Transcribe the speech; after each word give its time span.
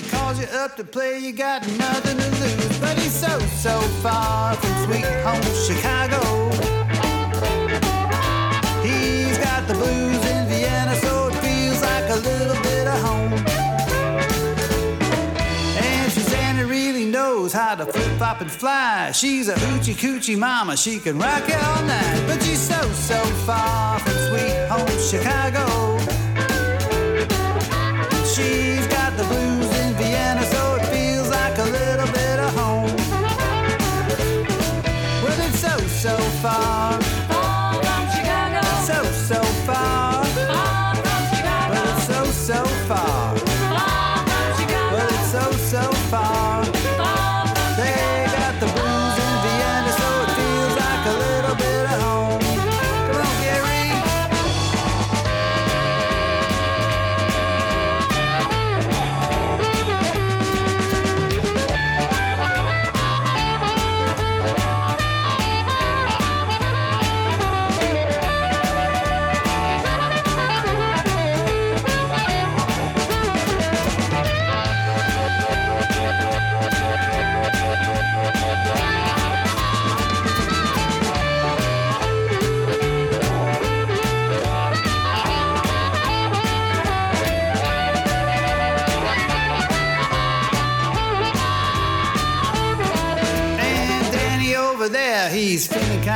he 0.00 0.08
calls 0.10 0.38
you 0.38 0.46
up 0.46 0.76
to 0.76 0.84
play, 0.84 1.18
you 1.18 1.32
got 1.32 1.66
nothing 1.78 2.16
to 2.16 2.30
lose. 2.40 2.78
But 2.78 2.98
he's 2.98 3.12
so, 3.12 3.38
so 3.66 3.80
far 4.02 4.54
from 4.56 4.84
sweet 4.84 5.04
home 5.24 5.42
Chicago. 5.66 6.20
He's 8.82 9.36
got 9.38 9.66
the 9.68 9.74
blues 9.74 10.22
in 10.32 10.46
Vienna, 10.48 10.94
so 10.96 11.28
it 11.28 11.34
feels 11.44 11.82
like 11.82 12.08
a 12.08 12.16
little 12.16 12.62
bit 12.62 12.86
of 12.86 13.00
home. 13.00 13.32
And 15.76 16.12
Susanna 16.12 16.66
really 16.66 17.04
knows 17.04 17.52
how 17.52 17.74
to 17.74 17.84
flip 17.84 18.16
flop 18.16 18.40
and 18.40 18.50
fly. 18.50 19.12
She's 19.12 19.48
a 19.48 19.54
hoochie 19.54 19.94
coochie 19.94 20.38
mama, 20.38 20.76
she 20.76 20.98
can 20.98 21.18
rock 21.18 21.48
it 21.48 21.62
all 21.62 21.82
night. 21.82 22.24
But 22.26 22.42
she's 22.42 22.60
so, 22.60 22.80
so 22.92 23.22
far 23.46 23.98
from 23.98 24.14
sweet 24.28 24.56
home 24.68 24.98
Chicago. 24.98 25.98
She's 28.34 28.86
got 28.86 29.16
the 29.16 29.24
blues 29.24 29.59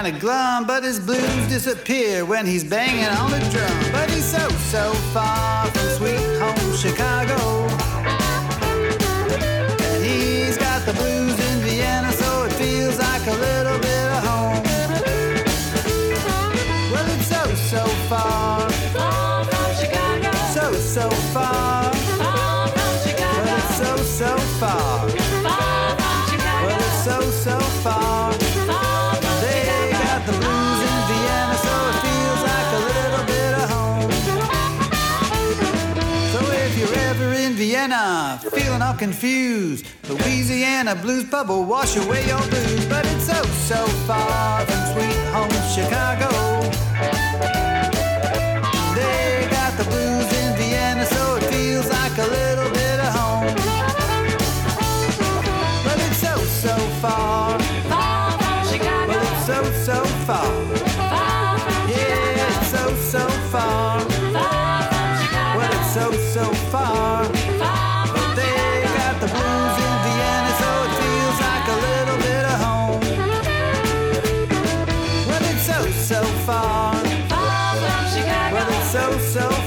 kind 0.05 0.17
of 0.17 0.21
glum, 0.21 0.67
but 0.67 0.83
his 0.83 1.01
blues 1.01 1.49
disappear 1.49 2.27
when 2.27 2.45
he's 2.45 2.63
banging 2.63 3.07
on 3.07 3.31
the 3.31 3.39
drum. 3.51 3.93
But 3.93 4.11
he's 4.11 4.25
so, 4.25 4.49
so 4.71 4.93
far 5.15 5.67
from 5.67 5.89
sweet 5.97 6.39
home 6.39 6.77
Chicago. 6.77 7.64
Confused, 39.05 39.85
Louisiana 40.09 40.95
blues 40.95 41.31
will 41.31 41.67
wash 41.67 41.95
away 41.95 42.27
your 42.27 42.41
blues. 42.49 42.87
But 42.87 43.05
it's 43.05 43.27
so, 43.27 43.43
so 43.71 43.87
far 44.09 44.65
from 44.65 44.81
sweet 44.93 45.21
home 45.35 45.57
Chicago. 45.77 46.31
They 48.99 49.47
got 49.51 49.73
the 49.77 49.85
blues 49.93 50.29
in 50.41 50.57
Vienna, 50.57 51.05
so 51.05 51.37
it 51.37 51.45
feels 51.53 51.87
like 51.91 52.17
a 52.17 52.29
little 52.39 52.71
bit 52.81 52.99
of 53.07 53.11
home. 53.21 53.55
But 55.85 55.97
it's 56.07 56.21
so, 56.27 56.35
so 56.65 56.75
far. 57.03 57.59
But 59.09 59.21
it's 59.29 59.47
so, 59.51 59.59
so 59.89 59.99
far. 60.27 60.51
Yeah, 61.93 62.59
it's 62.59 62.69
so, 62.69 62.85
so 63.13 63.29
far. 63.53 63.84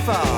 Far. 0.07 0.36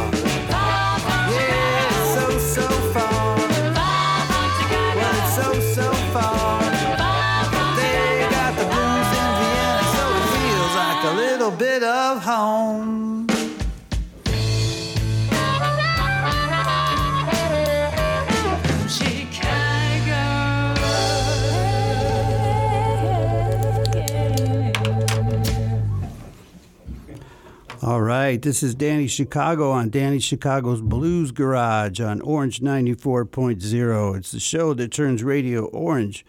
Right, 28.30 28.44
this 28.44 28.62
is 28.62 28.76
Danny 28.76 29.08
Chicago 29.08 29.72
on 29.72 29.90
Danny 29.90 30.20
Chicago's 30.20 30.84
Blues 30.84 31.32
Garage 31.32 32.00
on 32.00 32.22
Orange 32.22 32.60
94.0. 32.60 34.18
It's 34.18 34.32
the 34.32 34.40
show 34.40 34.76
that 34.76 34.92
turns 34.92 35.24
Radio 35.24 35.66
Orange 35.66 36.24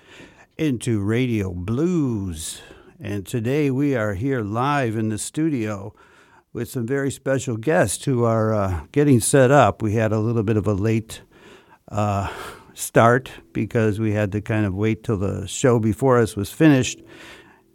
into 0.57 1.03
Radio 1.03 1.53
Blues. 1.53 2.63
And 2.99 3.27
today 3.27 3.71
we 3.71 3.95
are 3.97 4.15
here 4.15 4.41
live 4.41 4.97
in 4.97 5.11
the 5.11 5.19
studio 5.19 5.93
with 6.55 6.71
some 6.71 6.87
very 6.87 7.11
special 7.11 7.59
guests 7.59 8.07
who 8.07 8.25
are 8.25 8.55
uh, 8.55 8.81
getting 8.93 9.21
set 9.21 9.51
up. 9.51 9.83
We 9.83 9.93
had 9.93 10.11
a 10.11 10.21
little 10.21 10.43
bit 10.43 10.57
of 10.57 10.67
a 10.67 10.73
late 10.73 11.21
uh, 11.89 12.33
start 12.73 13.31
because 13.53 14.01
we 14.01 14.13
had 14.13 14.33
to 14.33 14.41
kind 14.41 14.65
of 14.65 14.75
wait 14.75 15.05
till 15.05 15.19
the 15.19 15.47
show 15.47 15.79
before 15.79 16.19
us 16.19 16.35
was 16.35 16.51
finished 16.51 17.03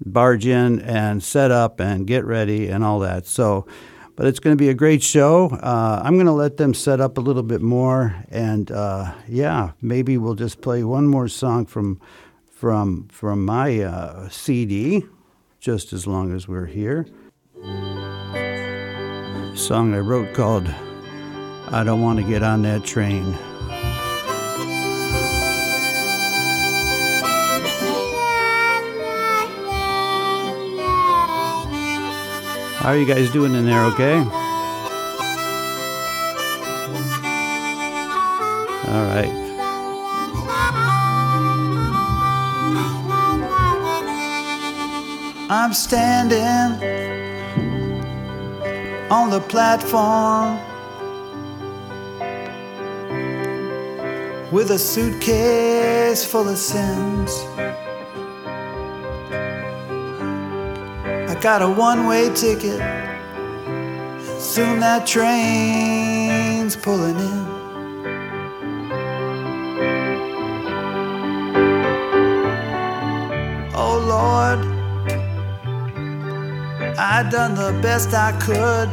barge 0.03 0.47
in 0.47 0.81
and 0.81 1.21
set 1.21 1.51
up 1.51 1.79
and 1.79 2.07
get 2.07 2.25
ready 2.25 2.69
and 2.69 2.83
all 2.83 2.97
that. 3.01 3.27
So, 3.27 3.67
but 4.15 4.25
it's 4.25 4.39
going 4.39 4.55
to 4.55 4.61
be 4.61 4.69
a 4.69 4.73
great 4.73 5.03
show. 5.03 5.49
Uh, 5.49 6.01
I'm 6.03 6.15
going 6.15 6.25
to 6.25 6.31
let 6.31 6.57
them 6.57 6.73
set 6.73 7.01
up 7.01 7.17
a 7.17 7.21
little 7.21 7.43
bit 7.43 7.61
more, 7.61 8.15
and 8.29 8.71
uh, 8.71 9.13
yeah, 9.27 9.71
maybe 9.81 10.17
we'll 10.17 10.35
just 10.35 10.61
play 10.61 10.83
one 10.83 11.07
more 11.07 11.27
song 11.27 11.65
from 11.65 11.99
from 12.49 13.07
from 13.09 13.45
my 13.45 13.81
uh, 13.81 14.29
CD, 14.29 15.05
just 15.59 15.93
as 15.93 16.07
long 16.07 16.33
as 16.33 16.47
we're 16.47 16.65
here. 16.65 17.05
A 17.63 19.53
song 19.55 19.93
I 19.93 19.99
wrote 19.99 20.33
called 20.33 20.67
"I 21.69 21.83
Don't 21.83 22.01
Want 22.01 22.19
to 22.19 22.25
Get 22.25 22.43
on 22.43 22.61
That 22.61 22.83
Train." 22.83 23.54
How 32.85 32.91
are 32.91 32.97
you 32.97 33.07
guys 33.07 33.31
doing 33.31 33.55
in 33.55 33.65
there? 33.65 33.83
Okay. 33.85 34.17
All 38.93 39.05
right. 39.09 39.31
I'm 45.49 45.73
standing 45.73 46.43
on 49.09 49.31
the 49.31 49.41
platform 49.49 50.59
with 54.51 54.69
a 54.69 54.77
suitcase 54.77 56.23
full 56.23 56.49
of 56.49 56.59
sins. 56.59 57.31
got 61.45 61.61
a 61.61 61.69
one 61.69 62.07
way 62.07 62.27
ticket. 62.33 62.79
Soon 64.41 64.79
that 64.79 65.05
train's 65.05 66.75
pulling 66.75 67.19
in. 67.19 67.45
Oh 73.75 73.97
Lord, 74.13 74.59
I 76.97 77.29
done 77.29 77.53
the 77.53 77.79
best 77.79 78.15
I 78.15 78.31
could, 78.39 78.89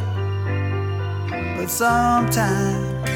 but 1.57 1.71
sometimes 1.71 3.09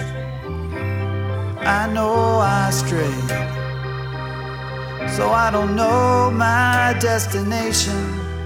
I 1.60 1.88
know 1.94 2.40
I 2.40 2.72
stray. 2.72 3.14
So 5.16 5.30
I 5.30 5.52
don't 5.52 5.76
know 5.76 6.32
my 6.32 6.98
destination 7.00 8.37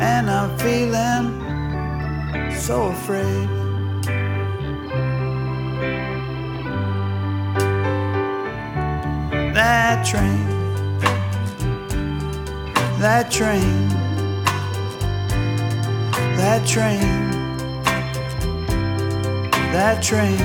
and 0.00 0.30
I'm 0.30 0.56
feeling 0.58 1.44
so 2.56 2.88
afraid. 2.88 3.48
That 9.54 10.04
train, 10.04 10.46
that 12.98 13.30
train, 13.30 13.88
that 16.36 16.66
train, 16.66 17.00
that 19.72 20.02
train, 20.02 20.36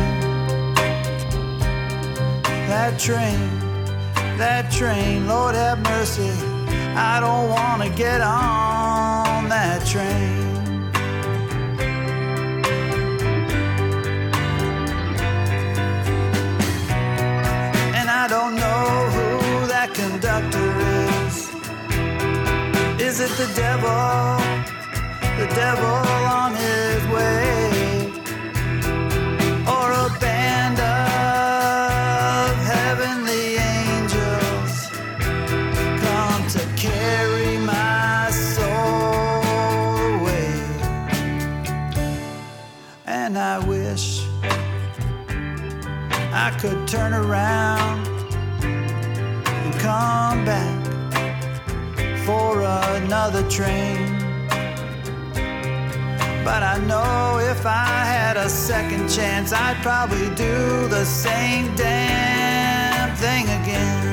that 2.67 2.99
train, 2.99 3.49
that 4.37 4.71
train, 4.71 5.27
Lord 5.27 5.55
have 5.55 5.79
mercy. 5.79 6.29
I 6.95 7.19
don't 7.19 7.49
want 7.49 7.81
to 7.81 7.89
get 7.89 8.21
that 9.49 9.83
train. 9.83 10.59
And 17.95 18.09
I 18.09 18.27
don't 18.29 18.55
know 18.55 19.09
who 19.15 19.67
that 19.67 19.89
conductor 19.93 20.69
is. 21.25 21.49
Is 23.01 23.19
it 23.19 23.31
the 23.37 23.51
devil? 23.55 23.89
The 25.39 25.47
devil 25.55 25.97
on 26.39 26.55
his 26.55 27.07
way? 27.07 27.58
Could 46.59 46.85
turn 46.85 47.13
around 47.13 48.06
and 48.61 49.73
come 49.79 50.44
back 50.44 50.85
for 52.25 52.61
another 52.61 53.50
train. 53.50 54.19
But 56.44 56.61
I 56.61 56.83
know 56.85 57.39
if 57.39 57.65
I 57.65 58.03
had 58.03 58.35
a 58.35 58.50
second 58.50 59.07
chance, 59.07 59.53
I'd 59.53 59.77
probably 59.81 60.27
do 60.35 60.89
the 60.89 61.06
same 61.06 61.73
damn 61.75 63.15
thing 63.15 63.45
again. 63.45 64.08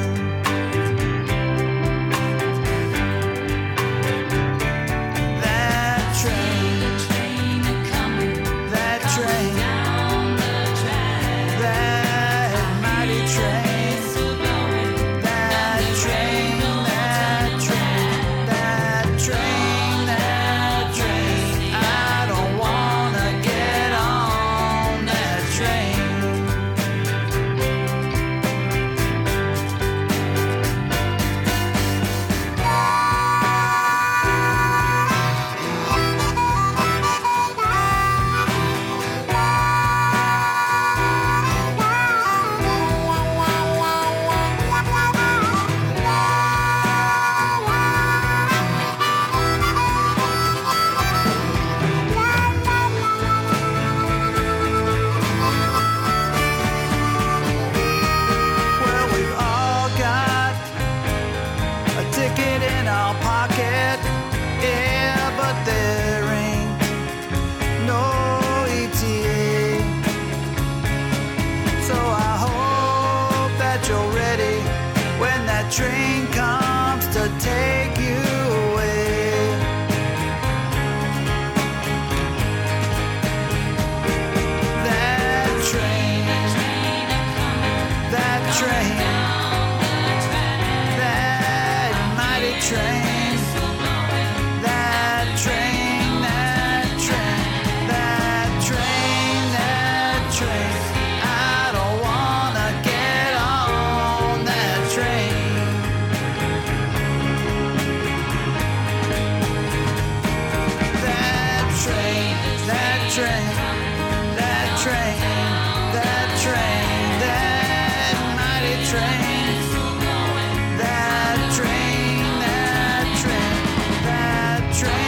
Train, 124.79 125.06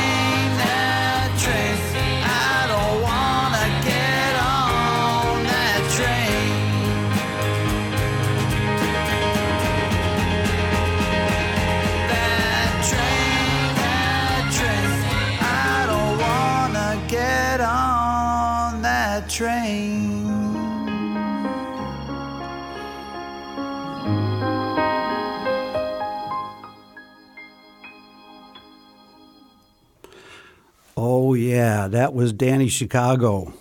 was 32.18 32.32
Danny 32.32 32.66
Chicago. 32.66 33.54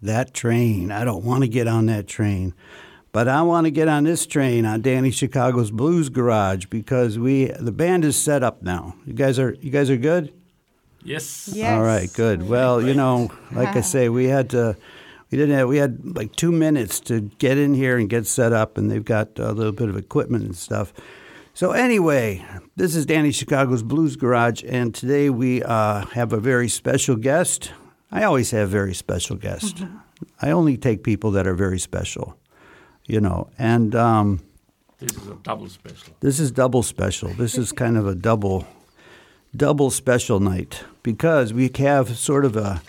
That 0.00 0.32
train. 0.32 0.92
I 0.92 1.04
don't 1.04 1.24
want 1.24 1.42
to 1.42 1.48
get 1.48 1.66
on 1.66 1.86
that 1.86 2.06
train. 2.06 2.54
But 3.10 3.26
I 3.26 3.42
want 3.42 3.64
to 3.64 3.72
get 3.72 3.88
on 3.88 4.04
this 4.04 4.26
train 4.26 4.64
on 4.64 4.80
Danny 4.80 5.10
Chicago's 5.10 5.72
Blues 5.72 6.08
Garage 6.08 6.66
because 6.66 7.18
we 7.18 7.46
the 7.46 7.72
band 7.72 8.04
is 8.04 8.16
set 8.16 8.44
up 8.44 8.62
now. 8.62 8.94
You 9.04 9.14
guys 9.14 9.40
are 9.40 9.56
you 9.60 9.72
guys 9.72 9.90
are 9.90 9.96
good? 9.96 10.32
Yes. 11.02 11.50
Yes. 11.52 11.72
All 11.72 11.82
right, 11.82 12.08
good. 12.12 12.48
Well, 12.48 12.80
you 12.80 12.94
know, 12.94 13.32
like 13.50 13.74
I 13.74 13.80
say, 13.94 14.08
we 14.08 14.26
had 14.26 14.50
to 14.50 14.76
we 15.32 15.38
didn't 15.38 15.56
have 15.56 15.68
we 15.68 15.78
had 15.78 16.16
like 16.16 16.36
2 16.36 16.52
minutes 16.52 17.00
to 17.00 17.22
get 17.38 17.58
in 17.58 17.74
here 17.74 17.98
and 17.98 18.08
get 18.08 18.24
set 18.24 18.52
up 18.52 18.78
and 18.78 18.88
they've 18.88 19.04
got 19.04 19.36
a 19.36 19.50
little 19.50 19.72
bit 19.72 19.88
of 19.88 19.96
equipment 19.96 20.44
and 20.44 20.54
stuff. 20.56 20.92
So 21.52 21.72
anyway, 21.72 22.44
this 22.76 22.94
is 22.94 23.04
Danny 23.04 23.32
Chicago's 23.32 23.82
Blues 23.82 24.14
Garage, 24.14 24.62
and 24.66 24.94
today 24.94 25.28
we 25.28 25.62
uh, 25.62 26.06
have 26.06 26.32
a 26.32 26.38
very 26.38 26.68
special 26.68 27.16
guest. 27.16 27.72
I 28.12 28.24
always 28.24 28.50
have 28.50 28.68
very 28.70 28.94
special 28.94 29.36
guests. 29.36 29.82
I 30.42 30.50
only 30.50 30.76
take 30.76 31.02
people 31.02 31.30
that 31.32 31.46
are 31.46 31.54
very 31.54 31.78
special, 31.78 32.36
you 33.06 33.20
know. 33.20 33.48
And 33.58 33.94
um, 33.94 34.40
This 34.98 35.12
is 35.16 35.28
a 35.28 35.34
double 35.42 35.68
special. 35.68 36.14
this 36.20 36.40
is 36.40 36.50
double 36.50 36.82
special. 36.82 37.28
This 37.30 37.56
is 37.56 37.72
kind 37.72 37.96
of 37.96 38.06
a 38.06 38.14
double, 38.14 38.66
double 39.56 39.90
special 39.90 40.40
night 40.40 40.82
because 41.02 41.52
we 41.54 41.70
have 41.78 42.16
sort 42.18 42.44
of 42.44 42.56
a 42.56 42.82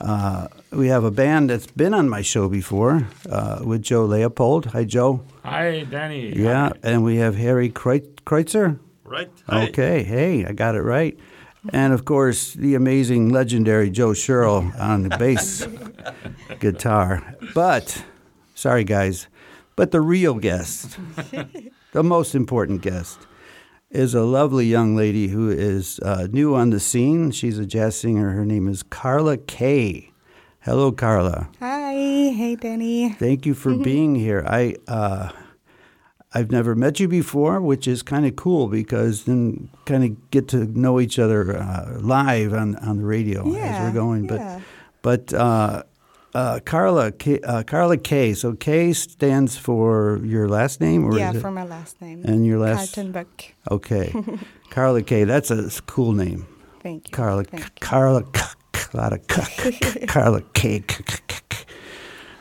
uh, 0.00 0.46
we 0.72 0.86
have 0.88 1.04
a 1.04 1.10
band 1.10 1.50
that's 1.50 1.66
been 1.66 1.92
on 1.92 2.08
my 2.08 2.22
show 2.22 2.48
before 2.48 3.06
uh, 3.28 3.60
with 3.62 3.82
Joe 3.82 4.06
Leupold. 4.08 4.66
Hi, 4.72 4.84
Joe. 4.84 5.20
Hi, 5.44 5.84
Danny. 5.90 6.32
Yeah, 6.34 6.68
Hi. 6.70 6.72
and 6.82 7.04
we 7.04 7.16
have 7.16 7.36
Harry 7.36 7.68
Kreutzer. 7.68 8.78
Right. 9.04 9.30
Hi. 9.48 9.68
Okay, 9.68 10.02
hey, 10.04 10.46
I 10.46 10.52
got 10.52 10.74
it 10.74 10.80
right. 10.82 11.18
And 11.72 11.92
of 11.92 12.04
course, 12.04 12.54
the 12.54 12.74
amazing, 12.74 13.28
legendary 13.28 13.90
Joe 13.90 14.14
Sherrill 14.14 14.72
on 14.78 15.02
the 15.02 15.16
bass 15.16 15.66
guitar. 16.60 17.36
But, 17.54 18.04
sorry 18.54 18.84
guys, 18.84 19.26
but 19.76 19.90
the 19.90 20.00
real 20.00 20.34
guest, 20.34 20.98
the 21.92 22.02
most 22.02 22.34
important 22.34 22.82
guest, 22.82 23.18
is 23.90 24.14
a 24.14 24.22
lovely 24.22 24.66
young 24.66 24.94
lady 24.96 25.28
who 25.28 25.50
is 25.50 25.98
uh, 26.00 26.28
new 26.30 26.54
on 26.54 26.70
the 26.70 26.80
scene. 26.80 27.30
She's 27.30 27.58
a 27.58 27.66
jazz 27.66 27.96
singer. 27.96 28.30
Her 28.30 28.46
name 28.46 28.68
is 28.68 28.82
Carla 28.82 29.36
K. 29.36 30.12
Hello, 30.60 30.92
Carla. 30.92 31.48
Hi. 31.58 31.92
Hey, 31.92 32.56
Danny. 32.60 33.10
Thank 33.14 33.46
you 33.46 33.54
for 33.54 33.74
being 33.90 34.14
here. 34.14 34.44
I 34.46 34.76
uh, 34.86 35.30
I've 36.32 36.50
never 36.52 36.74
met 36.76 37.00
you 37.00 37.08
before, 37.08 37.60
which 37.60 37.88
is 37.88 38.02
kind 38.02 38.24
of 38.24 38.36
cool 38.36 38.68
because 38.68 39.24
then 39.24 39.68
kind 39.84 40.04
of 40.04 40.30
get 40.30 40.46
to 40.48 40.64
know 40.78 41.00
each 41.00 41.18
other 41.18 41.56
uh, 41.56 41.98
live 42.00 42.52
on, 42.52 42.76
on 42.76 42.98
the 42.98 43.04
radio 43.04 43.52
as 43.56 43.80
we're 43.80 43.92
going. 43.92 44.28
But 44.28 44.40
yeah. 44.40 44.60
but 45.02 45.34
uh, 45.34 45.82
uh, 46.32 46.60
Carla 46.64 47.10
K, 47.10 47.40
uh, 47.40 47.64
Carla 47.64 47.96
K. 47.96 48.34
So 48.34 48.52
K 48.52 48.92
stands 48.92 49.56
for 49.56 50.20
your 50.22 50.48
last 50.48 50.80
name, 50.80 51.04
or 51.04 51.18
yeah, 51.18 51.32
for 51.32 51.50
my 51.50 51.64
last 51.64 52.00
name. 52.00 52.22
and 52.24 52.46
your 52.46 52.58
last. 52.60 52.94
Kaltenbach. 52.94 53.52
Okay, 53.68 54.14
Carla 54.70 55.02
K. 55.02 55.24
That's 55.24 55.50
a 55.50 55.68
cool 55.86 56.12
name. 56.12 56.46
Thank 56.80 57.08
you. 57.08 57.12
Carla, 57.12 57.44
Thank 57.44 57.64
you. 57.64 57.70
Carla, 57.80 58.22
Carla, 58.72 59.18
Carla 60.06 60.42
K. 60.54 60.84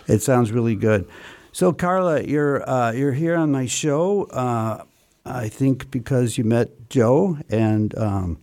It 0.08 0.22
sounds 0.22 0.52
really 0.52 0.76
good. 0.76 1.08
So, 1.52 1.74
Carla, 1.74 2.24
you're 2.24 2.68
uh, 2.70 2.92
you're 2.92 3.14
here 3.14 3.36
on 3.36 3.52
my 3.52 3.66
show. 3.66 4.24
Uh, 4.26 4.84
I 5.26 5.50
think 5.50 5.92
because 5.92 6.38
you 6.38 6.44
met 6.44 6.90
Joe, 6.90 7.38
and 7.50 7.98
um, 7.98 8.40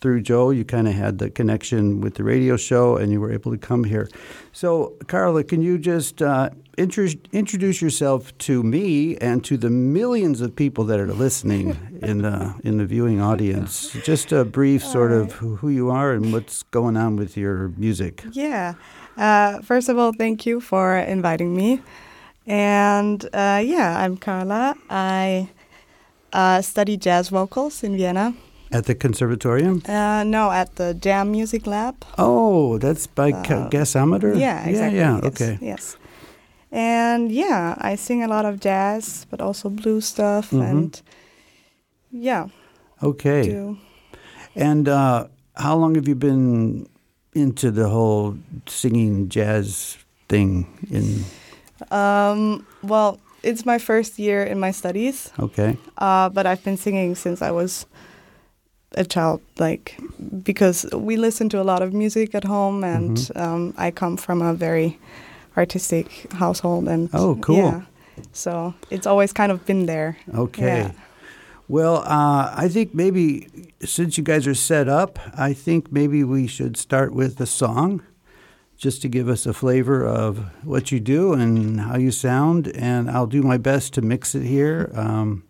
through 0.00 0.22
Joe, 0.22 0.50
you 0.50 0.64
kind 0.64 0.86
of 0.86 0.94
had 0.94 1.18
the 1.18 1.30
connection 1.30 2.00
with 2.00 2.14
the 2.14 2.24
radio 2.24 2.56
show, 2.56 2.96
and 2.96 3.10
you 3.12 3.20
were 3.20 3.32
able 3.32 3.52
to 3.52 3.58
come 3.58 3.84
here. 3.84 4.08
So, 4.52 4.94
Carla, 5.08 5.44
can 5.44 5.62
you 5.62 5.78
just 5.78 6.22
uh, 6.22 6.50
intro- 6.76 7.08
introduce 7.32 7.82
yourself 7.82 8.36
to 8.38 8.62
me 8.62 9.16
and 9.16 9.44
to 9.44 9.56
the 9.56 9.70
millions 9.70 10.40
of 10.40 10.54
people 10.54 10.84
that 10.84 11.00
are 11.00 11.12
listening 11.12 11.98
in 12.02 12.22
the 12.22 12.54
in 12.62 12.76
the 12.78 12.86
viewing 12.86 13.20
audience? 13.20 13.92
Just 14.04 14.32
a 14.32 14.44
brief 14.44 14.84
sort 14.84 15.12
of 15.12 15.32
who 15.32 15.56
who 15.56 15.68
you 15.68 15.90
are 15.90 16.12
and 16.12 16.32
what's 16.32 16.62
going 16.64 16.96
on 16.96 17.16
with 17.16 17.36
your 17.36 17.68
music. 17.76 18.24
Yeah. 18.32 18.74
Uh, 19.16 19.60
first 19.62 19.88
of 19.88 19.98
all, 19.98 20.12
thank 20.12 20.46
you 20.46 20.60
for 20.60 20.96
inviting 20.96 21.56
me. 21.56 21.80
And 22.46 23.24
uh, 23.32 23.60
yeah, 23.64 23.98
I'm 23.98 24.16
Carla. 24.16 24.74
I 24.88 25.48
uh, 26.32 26.62
study 26.62 26.96
jazz 26.96 27.28
vocals 27.28 27.82
in 27.82 27.96
Vienna. 27.96 28.34
At 28.72 28.86
the 28.86 28.94
conservatorium? 28.94 29.82
Uh, 29.88 30.24
no, 30.24 30.50
at 30.50 30.76
the 30.76 30.94
Jam 30.94 31.30
Music 31.32 31.66
Lab. 31.66 32.04
Oh, 32.18 32.78
that's 32.78 33.06
by 33.06 33.30
Uh, 33.32 33.68
gasometer? 33.70 34.38
Yeah, 34.38 34.64
exactly. 34.66 34.98
Yeah, 34.98 35.14
yeah, 35.16 35.20
yes, 35.22 35.24
okay. 35.24 35.58
Yes. 35.60 35.96
And 36.72 37.30
yeah, 37.32 37.76
I 37.78 37.96
sing 37.96 38.22
a 38.22 38.28
lot 38.28 38.44
of 38.44 38.60
jazz, 38.60 39.26
but 39.30 39.40
also 39.40 39.68
blues 39.70 40.04
stuff. 40.06 40.50
Mhm. 40.50 40.70
And 40.70 41.02
yeah, 42.10 42.48
Okay. 43.02 43.42
do 43.44 43.78
And 44.56 44.88
uh, 44.88 45.26
how 45.54 45.76
long 45.76 45.94
have 45.94 46.08
you 46.08 46.14
been 46.16 46.86
into 47.34 47.70
the 47.70 47.88
whole 47.88 48.36
singing 48.66 49.28
jazz 49.28 49.96
thing 50.28 50.66
in 50.90 51.24
Um, 51.90 52.66
well, 52.82 53.18
it's 53.42 53.64
my 53.66 53.78
first 53.78 54.18
year 54.18 54.42
in 54.42 54.58
my 54.58 54.72
studies, 54.72 55.30
okay. 55.38 55.76
uh, 55.98 56.28
but 56.30 56.46
I've 56.46 56.64
been 56.64 56.76
singing 56.76 57.14
since 57.14 57.42
I 57.42 57.50
was 57.50 57.86
a 58.92 59.04
child, 59.04 59.40
like 59.58 59.96
because 60.42 60.86
we 60.92 61.16
listen 61.16 61.48
to 61.50 61.60
a 61.60 61.64
lot 61.64 61.82
of 61.82 61.92
music 61.92 62.34
at 62.34 62.44
home, 62.44 62.82
and 62.84 63.16
Mhm. 63.16 63.36
um, 63.40 63.74
I 63.76 63.90
come 63.90 64.16
from 64.16 64.42
a 64.42 64.54
very 64.54 64.98
artistic 65.56 66.32
household, 66.32 66.88
and 66.88 67.08
Oh, 67.12 67.36
cool. 67.40 67.56
yeah, 67.56 67.80
so 68.32 68.74
it's 68.90 69.06
always 69.06 69.32
kind 69.32 69.52
of 69.52 69.64
been 69.66 69.86
there. 69.86 70.16
Okay. 70.34 70.66
Yeah. 70.66 70.90
Well, 71.68 71.96
uh, 72.06 72.52
I 72.64 72.68
think 72.68 72.94
maybe 72.94 73.48
since 73.84 74.16
you 74.16 74.24
guys 74.24 74.46
are 74.46 74.54
set 74.54 74.88
up, 74.88 75.18
I 75.36 75.52
think 75.52 75.90
maybe 75.92 76.22
we 76.24 76.46
should 76.46 76.76
start 76.76 77.12
with 77.12 77.36
the 77.36 77.46
song 77.46 78.02
just 78.76 79.02
to 79.02 79.08
give 79.08 79.28
us 79.28 79.46
a 79.46 79.52
flavor 79.52 80.04
of 80.04 80.38
what 80.64 80.92
you 80.92 81.00
do 81.00 81.32
and 81.32 81.80
how 81.80 81.96
you 81.96 82.10
sound. 82.10 82.68
And 82.68 83.10
I'll 83.10 83.26
do 83.26 83.42
my 83.42 83.56
best 83.56 83.94
to 83.94 84.02
mix 84.02 84.34
it 84.34 84.44
here 84.44 84.90
um, 84.94 85.44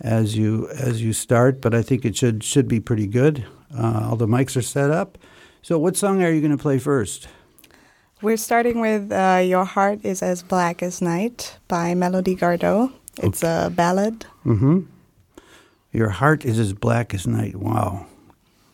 as 0.00 0.36
you 0.36 0.68
as 0.70 1.02
you 1.02 1.12
start. 1.12 1.60
But 1.60 1.74
I 1.74 1.82
think 1.82 2.04
it 2.04 2.16
should 2.16 2.42
should 2.42 2.68
be 2.68 2.80
pretty 2.80 3.06
good. 3.06 3.44
Uh, 3.76 4.08
all 4.10 4.16
the 4.16 4.26
mics 4.26 4.56
are 4.56 4.62
set 4.62 4.90
up. 4.90 5.18
So, 5.62 5.78
what 5.78 5.96
song 5.96 6.22
are 6.22 6.30
you 6.30 6.40
going 6.40 6.56
to 6.56 6.62
play 6.62 6.78
first? 6.78 7.28
We're 8.22 8.36
starting 8.38 8.80
with 8.80 9.12
uh, 9.12 9.42
"Your 9.44 9.64
Heart 9.64 10.04
Is 10.04 10.22
as 10.22 10.42
Black 10.42 10.82
as 10.82 11.02
Night" 11.02 11.58
by 11.68 11.94
Melody 11.94 12.36
Gardot. 12.36 12.92
It's 13.22 13.42
a 13.42 13.72
ballad. 13.74 14.26
Mm-hmm. 14.44 14.80
Your 15.92 16.10
heart 16.10 16.44
is 16.44 16.58
as 16.58 16.74
black 16.74 17.14
as 17.14 17.26
night. 17.26 17.56
Wow, 17.56 18.06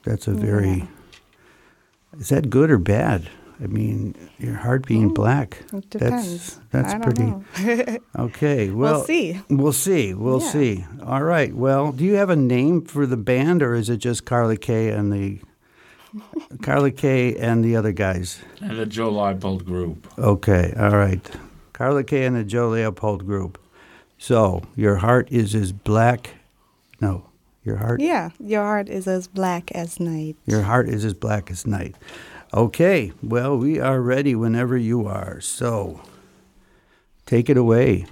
that's 0.04 0.26
a 0.26 0.32
very. 0.32 0.78
Yeah. 0.78 0.86
Is 2.18 2.28
that 2.28 2.50
good 2.50 2.70
or 2.70 2.78
bad? 2.78 3.28
I 3.62 3.66
mean, 3.66 4.14
your 4.38 4.54
heart 4.54 4.86
being 4.86 5.10
Mm, 5.10 5.14
black. 5.14 5.58
It 5.66 5.70
That's 5.70 5.86
depends. 5.86 6.60
that's 6.72 6.94
I 6.94 6.98
don't 6.98 7.02
pretty. 7.02 7.22
know. 7.22 7.98
Okay. 8.18 8.70
Well, 8.70 8.94
we'll 8.94 9.04
see. 9.04 9.40
We'll 9.48 9.72
see. 9.72 10.14
We'll 10.14 10.40
Yeah. 10.40 10.50
see. 10.50 10.84
All 11.06 11.22
right. 11.22 11.54
Well, 11.54 11.92
do 11.92 12.04
you 12.04 12.14
have 12.14 12.28
a 12.30 12.36
name 12.36 12.82
for 12.82 13.06
the 13.06 13.16
band, 13.16 13.62
or 13.62 13.74
is 13.74 13.88
it 13.88 13.98
just 13.98 14.24
Carla 14.24 14.56
K 14.56 14.88
and 14.90 15.12
the 15.12 15.38
Carla 16.62 16.90
K 16.90 17.36
and 17.36 17.64
the 17.64 17.76
other 17.76 17.92
guys? 17.92 18.40
And 18.60 18.78
the 18.78 18.86
Joe 18.86 19.10
Leupold 19.12 19.64
Group. 19.64 20.06
Okay. 20.18 20.74
All 20.78 20.96
right. 20.96 21.24
Carla 21.72 22.04
K 22.04 22.24
and 22.26 22.36
the 22.36 22.44
Joe 22.44 22.70
Leupold 22.70 23.24
Group. 23.24 23.58
So 24.18 24.62
your 24.76 24.96
heart 24.96 25.28
is 25.30 25.54
as 25.54 25.72
black. 25.72 26.30
No, 27.00 27.24
your 27.64 27.76
heart. 27.76 28.00
Yeah, 28.00 28.30
your 28.38 28.62
heart 28.62 28.88
is 28.88 29.06
as 29.08 29.26
black 29.26 29.72
as 29.72 29.98
night. 29.98 30.36
Your 30.46 30.62
heart 30.62 30.88
is 30.88 31.04
as 31.04 31.14
black 31.14 31.50
as 31.50 31.66
night. 31.66 31.96
Okay, 32.54 33.12
well, 33.22 33.56
we 33.56 33.80
are 33.80 34.02
ready 34.02 34.34
whenever 34.34 34.76
you 34.76 35.06
are. 35.06 35.40
So 35.40 36.02
take 37.24 37.48
it 37.48 37.56
away. 37.56 38.04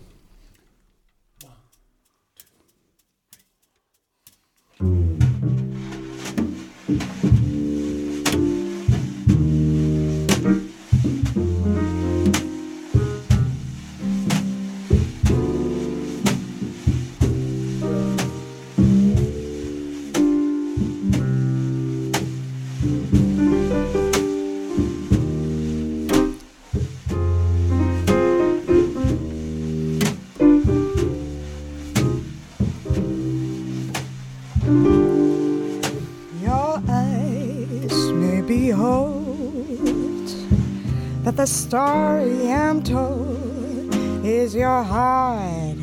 Story 41.50 42.52
I'm 42.52 42.80
told 42.80 43.92
is 44.24 44.54
your 44.54 44.84
heart 44.84 45.76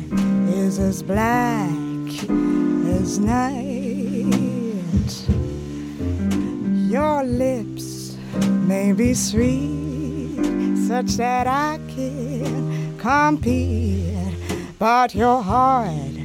is 0.48 0.78
as 0.78 1.02
black 1.02 1.70
as 2.96 3.18
night. 3.18 4.24
Your 6.90 7.22
lips 7.22 8.16
may 8.66 8.92
be 8.92 9.12
sweet, 9.12 10.76
such 10.88 11.18
that 11.18 11.46
I 11.46 11.78
can 11.88 12.96
compete, 12.96 14.34
but 14.78 15.14
your 15.14 15.42
heart 15.42 16.16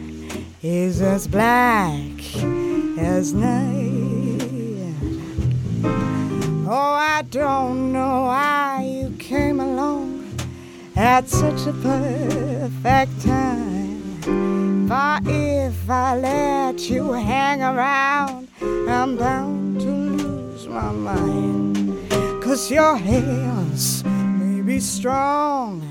is 0.61 1.01
as 1.01 1.27
black 1.27 1.99
as 2.97 3.33
night. 3.33 3.83
Oh, 6.65 6.95
I 6.97 7.23
don't 7.29 7.91
know 7.91 8.23
along 8.23 8.72
at 11.03 11.27
such 11.27 11.67
a 11.67 11.73
perfect 11.73 13.21
time. 13.21 13.99
For 14.87 15.19
if 15.29 15.89
I 15.89 16.17
let 16.17 16.89
you 16.89 17.11
hang 17.11 17.61
around, 17.61 18.47
I'm 18.61 19.17
bound 19.17 19.81
to 19.81 19.91
lose 19.91 20.65
my 20.69 20.91
mind. 20.93 22.09
Cause 22.41 22.71
your 22.71 22.95
hands 22.95 24.05
may 24.05 24.61
be 24.61 24.79
strong, 24.79 25.83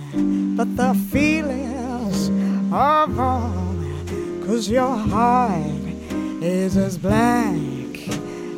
but 0.57 0.75
the 0.79 0.95
feelings 1.11 2.31
are 2.73 3.07
wrong. 3.09 3.85
Cause 4.47 4.71
your 4.71 4.97
heart 4.97 5.85
is 6.41 6.79
as 6.79 6.97
black 6.97 7.93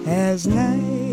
as 0.07 0.47
night. 0.47 1.04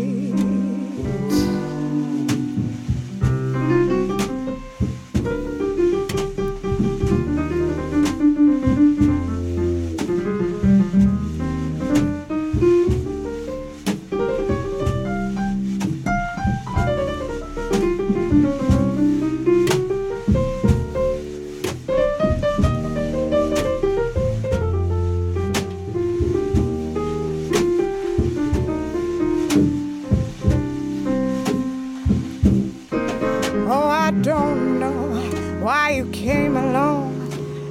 Why 35.62 35.90
you 35.92 36.10
came 36.10 36.56
along 36.56 37.14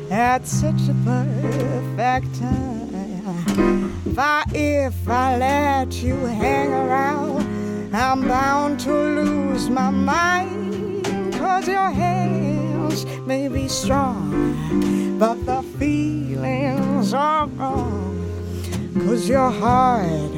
at 0.09 0.47
such 0.47 0.81
a 0.87 0.95
perfect 1.03 2.33
time. 2.39 3.91
For 4.15 4.43
if 4.53 4.95
I 5.09 5.37
let 5.37 6.01
you 6.01 6.15
hang 6.15 6.71
around, 6.71 7.43
I'm 7.93 8.25
bound 8.27 8.79
to 8.81 8.93
lose 8.93 9.69
my 9.69 9.89
mind. 9.89 11.03
Cause 11.33 11.67
your 11.67 11.91
hands 11.91 13.05
may 13.27 13.49
be 13.49 13.67
strong, 13.67 15.17
but 15.19 15.45
the 15.45 15.61
feelings 15.77 17.13
are 17.13 17.47
wrong. 17.47 18.15
Cause 19.05 19.27
your 19.27 19.51
heart 19.51 20.31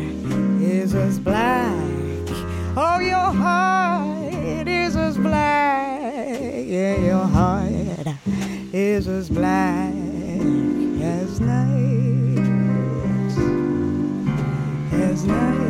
is 0.59 0.95
as 0.95 1.19
black. 1.19 1.69
Oh, 2.75 2.97
your 2.99 3.31
heart 3.43 4.67
is 4.67 4.95
as 4.95 5.19
black. 5.19 5.92
Yeah, 6.25 6.99
your 6.99 7.25
heart 7.25 7.71
is 8.73 9.07
as 9.09 9.29
black 9.29 9.93
as 11.01 11.39
night. 11.41 12.39
As 14.93 15.25
night. 15.25 15.63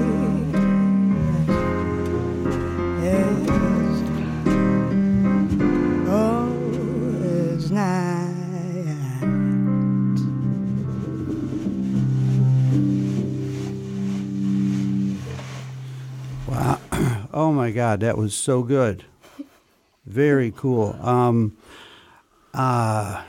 Oh. 6.08 6.54
Oh 17.36 17.52
my 17.52 17.72
God, 17.72 18.02
that 18.02 18.16
was 18.16 18.36
so 18.36 18.62
good. 18.62 19.06
Very 20.06 20.52
cool. 20.56 20.96
Um, 21.02 21.56
uh, 22.54 23.24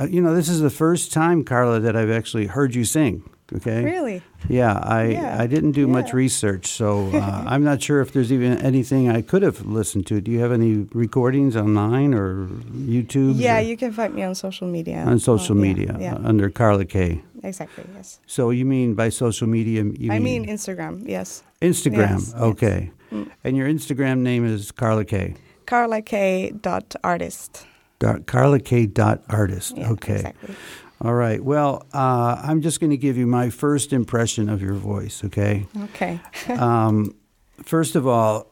uh, 0.00 0.06
you 0.10 0.20
know, 0.20 0.34
this 0.34 0.48
is 0.48 0.60
the 0.60 0.70
first 0.70 1.12
time, 1.12 1.44
Carla, 1.44 1.80
that 1.80 1.94
I've 1.96 2.10
actually 2.10 2.46
heard 2.46 2.74
you 2.74 2.84
sing. 2.84 3.28
Okay. 3.54 3.84
Really? 3.84 4.22
Yeah, 4.48 4.72
I 4.82 5.04
Yeah, 5.08 5.36
I 5.38 5.46
didn't 5.46 5.72
do 5.72 5.86
much 5.86 6.12
research, 6.14 6.66
so 6.66 7.10
uh, 7.14 7.44
I'm 7.46 7.62
not 7.62 7.82
sure 7.82 8.00
if 8.00 8.10
there's 8.12 8.32
even 8.32 8.56
anything 8.58 9.10
I 9.10 9.20
could 9.20 9.42
have 9.42 9.64
listened 9.66 10.06
to. 10.08 10.20
Do 10.20 10.30
you 10.32 10.40
have 10.40 10.50
any 10.50 10.88
recordings 10.94 11.54
online 11.54 12.14
or 12.14 12.46
YouTube? 12.72 13.34
Yeah, 13.36 13.58
or 13.58 13.60
you 13.60 13.76
can 13.76 13.92
find 13.92 14.14
me 14.14 14.22
on 14.22 14.34
social 14.34 14.66
media. 14.66 15.04
on 15.06 15.18
social 15.18 15.56
Oh, 15.56 15.60
media 15.60 15.94
Yeah, 16.00 16.14
uh, 16.14 16.20
under 16.28 16.48
Carla 16.50 16.86
K. 16.86 17.22
exactly. 17.44 17.84
Yes. 17.94 18.18
So 18.26 18.48
you 18.50 18.64
mean 18.64 18.94
by 18.94 19.10
social 19.10 19.46
media? 19.46 19.84
You 19.84 20.10
I 20.10 20.18
mean 20.20 20.46
Instagram. 20.46 21.06
Yes. 21.06 21.44
Instagram. 21.60 22.18
yes, 22.18 22.32
yes. 22.32 22.34
okay. 22.34 22.90
Mm. 23.12 23.30
And 23.44 23.56
your 23.58 23.68
Instagram 23.68 24.20
name 24.20 24.44
is 24.46 24.72
Carla 24.72 25.04
K. 25.04 25.34
Carla 25.66 26.02
K. 26.02 26.52
Dot 26.60 26.94
artist. 27.02 27.66
Dot- 27.98 28.26
Carla 28.26 28.60
K. 28.60 28.86
Dot 28.86 29.22
artist. 29.28 29.76
Yeah, 29.76 29.90
okay. 29.92 30.16
Exactly. 30.16 30.54
All 31.00 31.14
right. 31.14 31.42
Well, 31.42 31.86
uh, 31.92 32.40
I'm 32.42 32.62
just 32.62 32.80
going 32.80 32.90
to 32.90 32.96
give 32.96 33.16
you 33.16 33.26
my 33.26 33.50
first 33.50 33.92
impression 33.92 34.48
of 34.48 34.62
your 34.62 34.74
voice. 34.74 35.22
Okay. 35.24 35.66
Okay. 35.84 36.20
um, 36.48 37.14
first 37.62 37.94
of 37.94 38.06
all, 38.06 38.46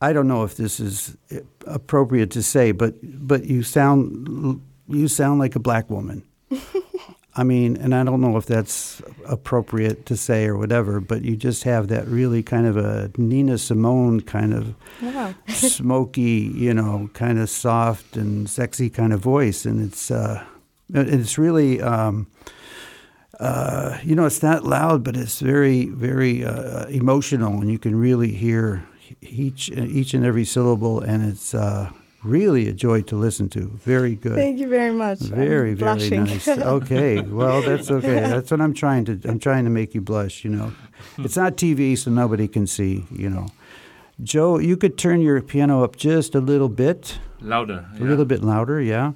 I 0.00 0.12
don't 0.12 0.28
know 0.28 0.44
if 0.44 0.56
this 0.56 0.80
is 0.80 1.16
appropriate 1.66 2.30
to 2.32 2.42
say, 2.42 2.72
but 2.72 2.94
but 3.02 3.44
you 3.44 3.62
sound 3.62 4.60
you 4.88 5.08
sound 5.08 5.40
like 5.40 5.56
a 5.56 5.60
black 5.60 5.90
woman. 5.90 6.22
I 7.36 7.44
mean, 7.44 7.76
and 7.76 7.94
I 7.94 8.04
don't 8.04 8.20
know 8.20 8.36
if 8.36 8.46
that's 8.46 9.00
appropriate 9.28 10.06
to 10.06 10.16
say 10.16 10.46
or 10.46 10.56
whatever, 10.56 11.00
but 11.00 11.22
you 11.22 11.36
just 11.36 11.64
have 11.64 11.88
that 11.88 12.06
really 12.08 12.42
kind 12.42 12.66
of 12.66 12.76
a 12.76 13.10
Nina 13.16 13.58
Simone 13.58 14.20
kind 14.20 14.54
of 14.54 14.74
Wow. 15.02 15.34
smoky, 15.48 16.50
you 16.54 16.72
know, 16.74 17.10
kind 17.14 17.38
of 17.38 17.48
soft 17.50 18.16
and 18.16 18.48
sexy 18.48 18.90
kind 18.90 19.12
of 19.12 19.20
voice, 19.20 19.64
and 19.66 19.80
it's 19.86 20.10
uh, 20.10 20.44
it's 20.92 21.38
really. 21.38 21.80
Um, 21.80 22.26
uh, 23.40 23.96
you 24.02 24.16
know, 24.16 24.26
it's 24.26 24.42
not 24.42 24.64
loud, 24.64 25.04
but 25.04 25.16
it's 25.16 25.38
very, 25.38 25.86
very 25.86 26.44
uh, 26.44 26.86
emotional, 26.86 27.60
and 27.60 27.70
you 27.70 27.78
can 27.78 27.94
really 27.94 28.32
hear 28.32 28.84
each 29.20 29.70
each 29.70 30.12
and 30.12 30.24
every 30.24 30.44
syllable, 30.44 31.00
and 31.00 31.22
it's 31.30 31.54
uh, 31.54 31.90
really 32.24 32.68
a 32.68 32.72
joy 32.72 33.02
to 33.02 33.16
listen 33.16 33.48
to. 33.50 33.60
Very 33.84 34.14
good. 34.16 34.34
Thank 34.34 34.58
you 34.58 34.68
very 34.68 34.92
much. 34.92 35.20
I'm 35.22 35.28
Very, 35.28 35.74
very 35.74 35.74
blushing. 35.74 36.24
nice. 36.24 36.48
Okay, 36.48 37.20
well, 37.20 37.62
that's 37.62 37.90
okay. 37.90 38.20
That's 38.32 38.50
what 38.50 38.60
I'm 38.60 38.74
trying 38.74 39.04
to. 39.06 39.20
I'm 39.24 39.38
trying 39.38 39.64
to 39.64 39.70
make 39.70 39.94
you 39.94 40.00
blush. 40.00 40.44
You 40.44 40.50
know, 40.50 40.72
it's 41.18 41.36
not 41.36 41.56
TV, 41.56 41.96
so 41.96 42.10
nobody 42.10 42.48
can 42.48 42.66
see. 42.66 43.04
You 43.10 43.30
know, 43.30 43.46
Joe, 44.22 44.58
you 44.58 44.76
could 44.76 44.98
turn 44.98 45.20
your 45.20 45.40
piano 45.42 45.84
up 45.84 45.96
just 45.96 46.34
a 46.34 46.40
little 46.40 46.68
bit, 46.68 47.18
Louder. 47.40 47.86
a 47.98 48.02
little 48.02 48.24
bit 48.24 48.42
louder. 48.42 48.80
Yeah, 48.80 49.12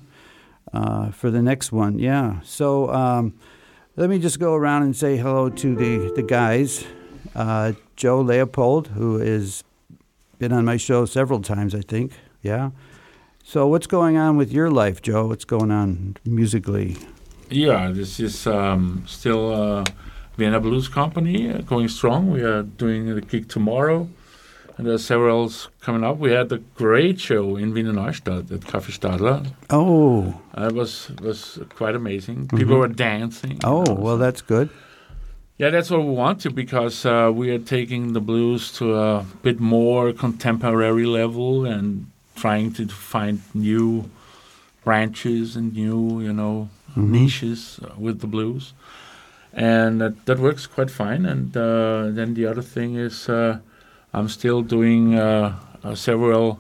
uh, 0.73 1.11
for 1.11 1.31
the 1.31 1.43
next 1.43 1.73
one. 1.73 1.99
Yeah. 1.99 2.41
So 2.45 2.91
um, 2.93 3.35
let 3.97 4.09
me 4.11 4.19
just 4.19 4.39
go 4.39 4.55
around 4.55 4.83
and 4.85 4.97
say 4.97 5.17
hello 5.17 5.49
to 5.51 5.75
the 5.75 6.13
the 6.15 6.23
guys. 6.23 6.85
Uh, 7.35 7.73
Joe 7.97 8.23
Leupold, 8.23 8.89
who 8.89 9.17
has 9.19 9.65
been 10.39 10.53
on 10.53 10.65
my 10.65 10.77
show 10.77 11.05
several 11.07 11.41
times, 11.41 11.75
I 11.75 11.81
think. 11.81 12.13
Yeah. 12.43 12.71
So 13.53 13.67
what's 13.67 13.87
going 13.87 14.17
on 14.17 14.39
with 14.39 14.51
your 14.51 14.71
life, 14.71 15.03
Joe? 15.03 15.27
What's 15.27 15.45
going 15.45 15.71
on 15.71 16.17
musically? 16.25 16.97
Yeah, 17.51 17.91
this 17.91 18.19
is 18.19 18.47
um, 18.47 19.05
still 19.07 19.53
uh, 19.53 19.85
Vienna 20.39 20.59
Blues 20.59 20.89
Company 20.89 21.51
uh, 21.51 21.59
going 21.59 21.89
strong. 21.89 22.31
We 22.31 22.41
are 22.41 22.63
doing 22.63 23.11
a 23.11 23.21
gig 23.21 23.51
tomorrow, 23.51 24.09
and 24.79 24.87
there 24.87 24.95
are 24.95 25.05
several 25.13 25.53
coming 25.83 26.03
up. 26.03 26.17
We 26.17 26.31
had 26.31 26.51
a 26.51 26.61
great 26.77 27.21
show 27.21 27.57
in 27.57 27.75
Wiener 27.75 27.93
Neustadt 27.93 28.51
at 28.51 28.61
Café 28.61 28.91
Stadler. 28.91 29.47
Oh, 29.69 30.41
Uh, 30.57 30.69
it 30.69 30.75
was 30.75 31.11
was 31.21 31.59
quite 31.77 31.95
amazing. 31.95 32.49
People 32.49 32.79
were 32.79 32.89
dancing. 32.89 33.61
oh, 33.65 33.83
know, 33.83 33.93
well, 33.93 34.17
so- 34.17 34.25
that's 34.25 34.41
good. 34.41 34.71
Yeah, 35.59 35.69
that's 35.69 35.91
what 35.91 36.01
we 36.01 36.15
want 36.15 36.41
to 36.41 36.51
because 36.51 37.05
uh, 37.05 37.31
we 37.31 37.51
are 37.51 37.59
taking 37.59 38.15
the 38.15 38.21
blues 38.21 38.73
to 38.79 38.95
a 38.97 39.27
bit 39.43 39.61
more 39.61 40.15
contemporary 40.15 41.05
level 41.05 41.67
and 41.67 42.07
trying 42.43 42.73
to 42.73 42.85
find 42.89 43.41
new 43.55 44.11
branches 44.85 45.57
and 45.57 45.73
new, 45.73 46.21
you 46.21 46.33
know, 46.33 46.69
niches 46.97 47.79
uh, 47.85 47.95
with 47.97 48.17
the 48.21 48.27
blues, 48.27 48.75
and 49.53 50.01
that, 50.01 50.15
that 50.27 50.39
works 50.39 50.67
quite 50.67 50.91
fine. 50.91 51.25
And 51.33 51.57
uh, 51.57 52.11
then 52.11 52.35
the 52.35 52.47
other 52.51 52.63
thing 52.63 52.97
is 52.97 53.29
uh, 53.29 53.59
I'm 54.13 54.29
still 54.29 54.63
doing 54.63 55.15
uh, 55.15 55.55
uh, 55.85 55.95
several 55.95 56.59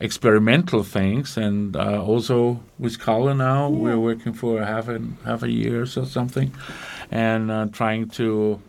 experimental 0.00 0.82
things, 0.82 1.36
and 1.36 1.76
uh, 1.76 2.02
also 2.02 2.60
with 2.78 2.98
Carla 2.98 3.34
now 3.34 3.68
we're 3.68 4.02
working 4.10 4.32
for 4.32 4.64
half 4.64 4.88
a 4.88 4.98
half 5.24 5.42
a 5.42 5.50
year 5.50 5.82
or 5.82 5.86
something, 5.86 6.50
and 7.10 7.50
uh, 7.50 7.66
trying 7.72 8.08
to 8.18 8.60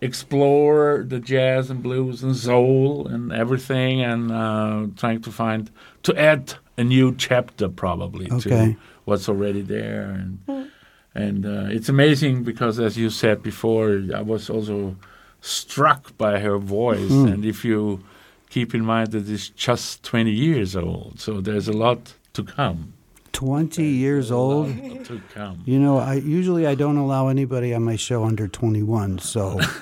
explore 0.00 1.04
the 1.06 1.18
jazz 1.20 1.70
and 1.70 1.82
blues 1.82 2.22
and 2.22 2.36
soul 2.36 3.06
and 3.06 3.32
everything, 3.32 4.00
and 4.02 4.30
uh, 4.30 4.86
trying 4.96 5.20
to 5.22 5.30
find 5.32 5.70
to 6.02 6.14
add 6.18 6.54
a 6.76 6.84
new 6.84 7.14
chapter 7.14 7.68
probably 7.68 8.26
Okay. 8.30 8.72
to 8.74 8.76
what's 9.04 9.28
already 9.28 9.62
there, 9.62 10.02
and 10.10 10.38
and 11.14 11.46
uh, 11.46 11.66
it's 11.76 11.88
amazing 11.88 12.42
because 12.44 12.78
as 12.80 12.96
you 12.96 13.10
said 13.10 13.42
before, 13.42 14.02
I 14.14 14.20
was 14.22 14.50
also 14.50 14.96
struck 15.40 16.16
by 16.18 16.38
her 16.40 16.58
voice, 16.58 17.10
and 17.10 17.44
if 17.44 17.64
you 17.64 18.00
keep 18.50 18.74
in 18.74 18.84
mind 18.84 19.12
that 19.12 19.28
it's 19.28 19.48
just 19.50 20.02
20 20.04 20.30
years 20.30 20.76
old, 20.76 21.18
so 21.20 21.40
there's 21.40 21.68
a 21.68 21.72
lot 21.72 22.14
to 22.32 22.42
come. 22.42 22.92
20 23.34 23.84
years 23.84 24.30
old. 24.30 24.68
to 25.04 25.20
come. 25.34 25.60
You 25.66 25.78
know, 25.78 25.98
I 25.98 26.14
usually 26.14 26.66
I 26.66 26.74
don't 26.74 26.96
allow 26.96 27.28
anybody 27.28 27.74
on 27.74 27.82
my 27.82 27.96
show 27.96 28.24
under 28.24 28.48
21. 28.48 29.18
So 29.18 29.58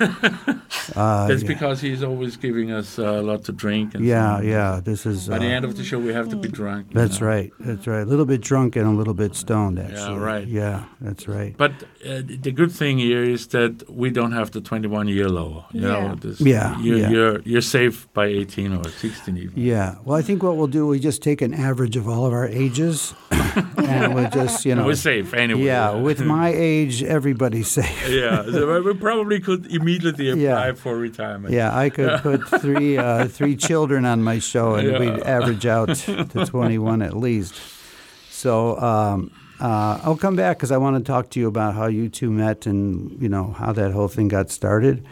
uh, 0.95 1.27
That's 1.27 1.43
yeah. 1.43 1.47
because 1.47 1.79
he's 1.79 2.03
always 2.03 2.35
giving 2.35 2.71
us 2.71 2.99
uh, 2.99 3.03
a 3.03 3.21
lot 3.21 3.43
to 3.45 3.51
drink. 3.53 3.95
And 3.95 4.03
yeah, 4.03 4.37
so- 4.39 4.43
yeah. 4.43 4.81
This 4.83 5.05
is. 5.05 5.27
By 5.29 5.39
the 5.39 5.45
uh, 5.45 5.49
end 5.49 5.65
of 5.65 5.77
the 5.77 5.83
show, 5.83 5.99
we 5.99 6.11
have 6.13 6.29
to 6.29 6.35
be 6.35 6.49
drunk. 6.49 6.87
That's 6.93 7.21
know. 7.21 7.27
right. 7.27 7.51
That's 7.59 7.87
right. 7.87 8.01
A 8.01 8.05
little 8.05 8.25
bit 8.25 8.41
drunk 8.41 8.75
and 8.75 8.87
a 8.87 8.91
little 8.91 9.13
bit 9.13 9.35
stoned, 9.35 9.79
actually. 9.79 10.15
Yeah, 10.19 10.19
right. 10.19 10.47
Yeah, 10.47 10.85
that's 10.99 11.27
right. 11.27 11.55
But 11.55 11.71
uh, 12.05 12.21
the 12.25 12.51
good 12.51 12.71
thing 12.71 12.97
here 12.97 13.23
is 13.23 13.47
that 13.47 13.89
we 13.89 14.09
don't 14.09 14.31
have 14.33 14.51
the 14.51 14.61
21 14.61 15.07
year 15.07 15.29
law. 15.29 15.67
You 15.71 15.81
Yeah. 15.81 16.07
know, 16.07 16.15
this, 16.15 16.41
Yeah, 16.41 16.79
You're, 16.81 16.97
yeah. 16.97 17.09
you're 17.09 17.39
you're 17.45 17.61
safe 17.61 18.11
by 18.13 18.25
18 18.25 18.73
or 18.73 18.83
16 18.89 19.37
even. 19.37 19.53
Yeah. 19.55 19.95
Well, 20.03 20.17
I 20.17 20.21
think 20.21 20.43
what 20.43 20.57
we'll 20.57 20.67
do, 20.67 20.87
we 20.87 20.99
just 20.99 21.21
take 21.21 21.41
an 21.41 21.53
average 21.53 21.95
of 21.95 22.07
all 22.09 22.25
of 22.25 22.33
our 22.33 22.47
ages, 22.47 23.13
and 23.77 24.13
we'll 24.15 24.29
just, 24.29 24.65
you 24.65 24.75
know. 24.75 24.85
We're 24.85 24.95
safe 24.95 25.33
anyway. 25.33 25.63
Yeah, 25.63 25.95
with 25.95 26.21
my 26.21 26.49
age, 26.49 27.03
everybody's 27.03 27.67
safe. 27.69 28.09
yeah, 28.09 28.43
so 28.43 28.81
we 28.87 28.93
probably 28.93 29.39
could 29.39 29.65
immediately 29.71 30.29
apply 30.29 30.67
Yeah. 30.67 30.73
for 30.73 30.97
retirement. 30.97 31.53
Yeah, 31.53 31.75
I 31.77 31.89
could 31.89 32.19
put 32.21 32.47
three 32.61 32.97
uh, 32.97 33.27
three 33.37 33.55
children 33.55 34.05
on 34.05 34.23
my 34.23 34.39
show, 34.39 34.75
and 34.75 34.87
Yeah. 34.87 34.99
we'd 34.99 35.19
average 35.23 35.65
out 35.65 35.95
to 35.95 36.45
21 36.45 37.01
at 37.01 37.15
least. 37.15 37.53
So 38.29 38.77
um, 38.79 39.31
uh, 39.59 39.99
I'll 40.03 40.17
come 40.17 40.35
back 40.35 40.57
because 40.57 40.71
I 40.71 40.77
want 40.77 40.97
to 40.97 41.03
talk 41.03 41.29
to 41.31 41.39
you 41.39 41.47
about 41.47 41.75
how 41.75 41.87
you 41.87 42.09
two 42.09 42.31
met 42.31 42.65
and 42.65 43.21
you 43.21 43.29
know 43.29 43.51
how 43.53 43.71
that 43.73 43.91
whole 43.91 44.07
thing 44.09 44.27
got 44.27 44.49
started. 44.51 45.05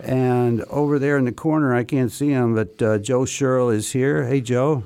And 0.00 0.62
over 0.70 1.00
there 1.00 1.18
in 1.18 1.24
the 1.24 1.32
corner, 1.32 1.74
I 1.74 1.82
can't 1.82 2.12
see 2.12 2.28
him, 2.28 2.54
but 2.54 2.80
uh, 2.80 2.98
Joe 2.98 3.24
Sherrill 3.24 3.70
is 3.70 3.90
here. 3.92 4.24
Hey, 4.26 4.40
Joe. 4.40 4.84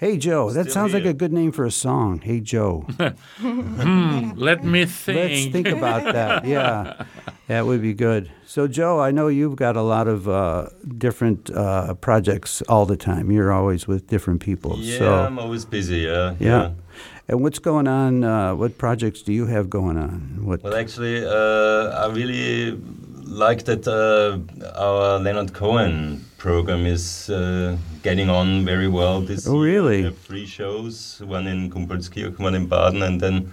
Hey, 0.00 0.16
Joe. 0.16 0.48
That 0.50 0.62
Still 0.62 0.72
sounds 0.72 0.94
like 0.94 1.04
a 1.04 1.12
good 1.12 1.30
name 1.30 1.52
for 1.52 1.66
a 1.66 1.70
song. 1.70 2.22
Hey, 2.22 2.40
Joe. 2.40 2.86
Let 3.42 4.64
me 4.64 4.86
think. 4.86 5.30
Let's 5.30 5.52
think 5.52 5.68
about 5.68 6.14
that. 6.14 6.44
Yeah, 6.50 7.04
that 7.48 7.66
would 7.66 7.82
be 7.82 7.92
good. 7.92 8.32
So, 8.46 8.66
Joe, 8.66 8.98
I 8.98 9.10
know 9.10 9.28
you've 9.28 9.56
got 9.56 9.76
a 9.76 9.82
lot 9.82 10.08
of 10.08 10.26
uh, 10.26 10.70
different 10.96 11.50
uh, 11.50 11.92
projects 11.96 12.62
all 12.62 12.86
the 12.86 12.96
time. 12.96 13.30
You're 13.30 13.52
always 13.52 13.86
with 13.86 14.06
different 14.06 14.40
people. 14.40 14.78
Yeah, 14.78 14.98
so, 14.98 15.14
I'm 15.16 15.38
always 15.38 15.66
busy. 15.66 15.98
Yeah. 15.98 16.34
yeah. 16.40 16.72
And 17.28 17.42
what's 17.42 17.58
going 17.58 17.86
on? 17.86 18.24
Uh, 18.24 18.54
what 18.54 18.78
projects 18.78 19.20
do 19.20 19.34
you 19.34 19.44
have 19.46 19.68
going 19.68 19.98
on? 19.98 20.46
What? 20.46 20.62
Well, 20.62 20.76
actually, 20.76 21.22
uh, 21.26 21.30
I 21.30 22.10
really 22.10 22.80
like 23.30 23.64
that 23.64 23.86
uh, 23.86 24.38
our 24.76 25.18
Leonard 25.20 25.52
Cohen 25.54 26.24
program 26.36 26.84
is 26.84 27.30
uh, 27.30 27.76
getting 28.02 28.28
on 28.28 28.64
very 28.64 28.88
well 28.88 29.20
this 29.20 29.46
Oh, 29.46 29.62
year. 29.62 29.74
really? 29.82 29.96
We 29.98 30.04
have 30.04 30.18
three 30.18 30.46
shows, 30.46 31.22
one 31.24 31.46
in 31.46 31.70
Gumpoldskirchen, 31.70 32.38
one 32.38 32.54
in 32.54 32.66
Baden, 32.66 33.02
and 33.02 33.20
then 33.20 33.52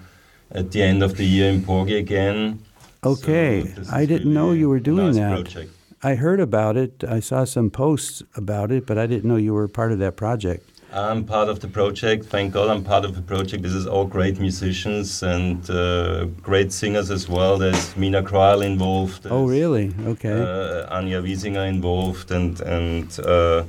at 0.51 0.71
the 0.71 0.81
end 0.81 1.03
of 1.03 1.17
the 1.17 1.25
year 1.25 1.49
in 1.51 1.63
Porgy 1.63 1.97
again. 1.97 2.59
Okay, 3.03 3.65
So 3.83 3.83
I 3.93 4.05
didn't 4.05 4.33
know 4.33 4.51
you 4.51 4.67
were 4.69 4.79
doing 4.79 5.07
nice 5.07 5.15
that. 5.17 5.31
Project. 5.43 5.71
I 6.03 6.15
heard 6.15 6.39
about 6.39 6.77
it. 6.77 7.03
I 7.07 7.19
saw 7.19 7.43
some 7.45 7.69
posts 7.69 8.23
about 8.35 8.71
it, 8.71 8.85
but 8.85 8.97
I 8.97 9.05
didn't 9.07 9.25
know 9.25 9.35
you 9.35 9.53
were 9.53 9.67
part 9.67 9.91
of 9.91 9.99
that 9.99 10.15
project. 10.15 10.67
I'm 10.93 11.26
part 11.26 11.50
of 11.50 11.60
the 11.60 11.67
project. 11.67 12.26
Thank 12.26 12.54
God 12.54 12.69
I'm 12.69 12.84
part 12.84 13.04
of 13.06 13.13
the 13.15 13.21
project. 13.21 13.62
This 13.63 13.73
is 13.73 13.86
all 13.86 14.06
great 14.06 14.39
musicians 14.39 15.21
and 15.21 15.69
uh, 15.69 16.26
great 16.41 16.71
singers 16.71 17.12
as 17.12 17.28
well. 17.28 17.58
There's 17.58 17.95
Mina 17.97 18.23
Kreil 18.23 18.63
involved. 18.65 19.28
Oh, 19.30 19.45
really? 19.45 19.93
Okay. 20.06 20.32
Uh, 20.32 20.95
Anja 20.97 21.21
Wiesinger 21.21 21.67
involved 21.67 22.32
and 22.32 22.62
and 22.62 23.19
uh, 23.19 23.63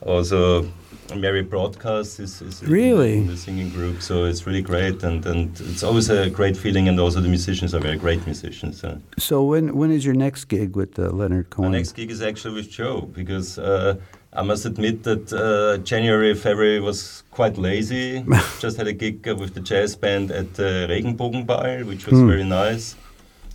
also 0.00 0.66
Mary 1.14 1.42
Broadcast 1.42 2.18
is, 2.18 2.40
is 2.40 2.62
in- 2.62 2.70
Really? 2.70 3.18
in 3.18 3.26
the 3.26 3.36
singing 3.36 3.68
group. 3.68 4.00
So 4.00 4.24
it's 4.24 4.46
really 4.46 4.62
great 4.62 5.02
and, 5.02 5.24
and 5.26 5.50
it's 5.60 5.82
always 5.82 6.08
a 6.08 6.30
great 6.30 6.56
feeling. 6.56 6.88
And 6.88 6.98
also 6.98 7.20
the 7.20 7.28
musicians 7.28 7.74
are 7.74 7.78
very 7.80 7.98
great 7.98 8.24
musicians. 8.24 8.82
Uh, 8.82 8.98
so 9.18 9.44
when 9.44 9.76
when 9.76 9.90
is 9.90 10.04
your 10.06 10.14
next 10.14 10.46
gig 10.46 10.76
with 10.76 10.98
uh, 10.98 11.10
Leonard 11.10 11.46
my 11.50 11.56
Cohen? 11.56 11.72
next 11.72 11.92
gig 11.92 12.10
is 12.10 12.22
actually 12.22 12.54
with 12.54 12.70
Joe 12.70 13.02
because 13.02 13.58
uh, 13.58 13.96
I 14.36 14.42
must 14.42 14.64
admit 14.66 15.04
that 15.04 15.32
uh, 15.32 15.78
January, 15.84 16.34
February 16.34 16.80
was 16.80 17.22
quite 17.30 17.56
lazy. 17.56 18.24
Just 18.60 18.76
had 18.76 18.88
a 18.88 18.92
gig 18.92 19.26
uh, 19.28 19.36
with 19.36 19.54
the 19.54 19.60
jazz 19.60 19.94
band 19.96 20.30
at 20.32 20.54
the 20.54 20.86
Regenbogenball, 20.90 21.84
which 21.86 22.06
was 22.06 22.18
Hmm. 22.20 22.26
very 22.28 22.44
nice. 22.44 22.96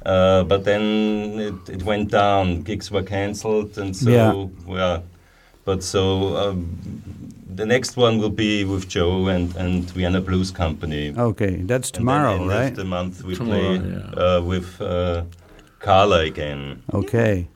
Uh, 0.06 0.44
but 0.46 0.64
then 0.64 0.82
it, 1.40 1.70
it 1.76 1.84
went 1.84 2.10
down. 2.12 2.62
Gigs 2.62 2.90
were 2.90 3.04
cancelled, 3.04 3.78
and 3.78 3.94
so 3.96 4.10
Yeah. 4.10 4.48
yeah. 4.76 5.00
But 5.66 5.84
so 5.84 6.36
um, 6.38 6.80
the 7.56 7.66
next 7.66 7.98
one 7.98 8.18
will 8.18 8.30
be 8.48 8.64
with 8.64 8.88
Joe 8.88 9.28
and 9.28 9.54
and 9.58 9.84
Vienna 9.92 10.22
Blues 10.22 10.52
Company. 10.52 11.14
Okay, 11.18 11.56
that's 11.68 11.90
And 11.92 12.08
then 12.08 12.16
tomorrow, 12.16 12.36
end 12.42 12.50
right? 12.50 12.72
of 12.72 12.76
the 12.78 12.86
month 12.86 13.24
we 13.24 13.36
Tomorrow, 13.36 13.78
play 13.78 13.92
yeah. 13.92 14.24
uh, 14.24 14.42
with 14.42 14.82
uh, 14.82 15.24
Carla 15.80 16.20
again. 16.22 16.82
Okay. 16.94 17.48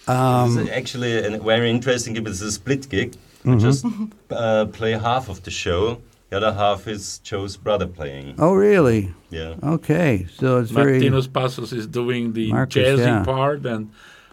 It's 0.00 0.08
Um, 0.08 0.68
actually 0.72 1.12
a 1.18 1.38
very 1.38 1.70
interesting 1.70 2.14
gig. 2.14 2.26
It's 2.26 2.40
a 2.40 2.50
split 2.52 2.88
gig. 2.88 3.12
Mm-hmm. 3.12 3.54
We 3.54 3.60
just 3.60 3.84
uh, 4.30 4.66
play 4.66 4.92
half 4.92 5.28
of 5.28 5.42
the 5.44 5.50
show. 5.50 6.00
The 6.30 6.36
other 6.36 6.52
half 6.52 6.86
is 6.86 7.18
Joe's 7.18 7.56
brother 7.56 7.86
playing. 7.86 8.36
oh, 8.38 8.54
really? 8.54 9.12
Yeah. 9.30 9.54
Okay, 9.62 10.26
so 10.38 10.58
it's 10.58 10.70
very. 10.70 11.00
Martinos 11.00 11.32
Passos 11.32 11.72
is 11.72 11.86
doing 11.86 12.32
the 12.34 12.52
Marcus, 12.52 12.76
jazzy 12.76 12.98
yeah. 13.06 13.24
part, 13.24 13.66
and 13.66 13.90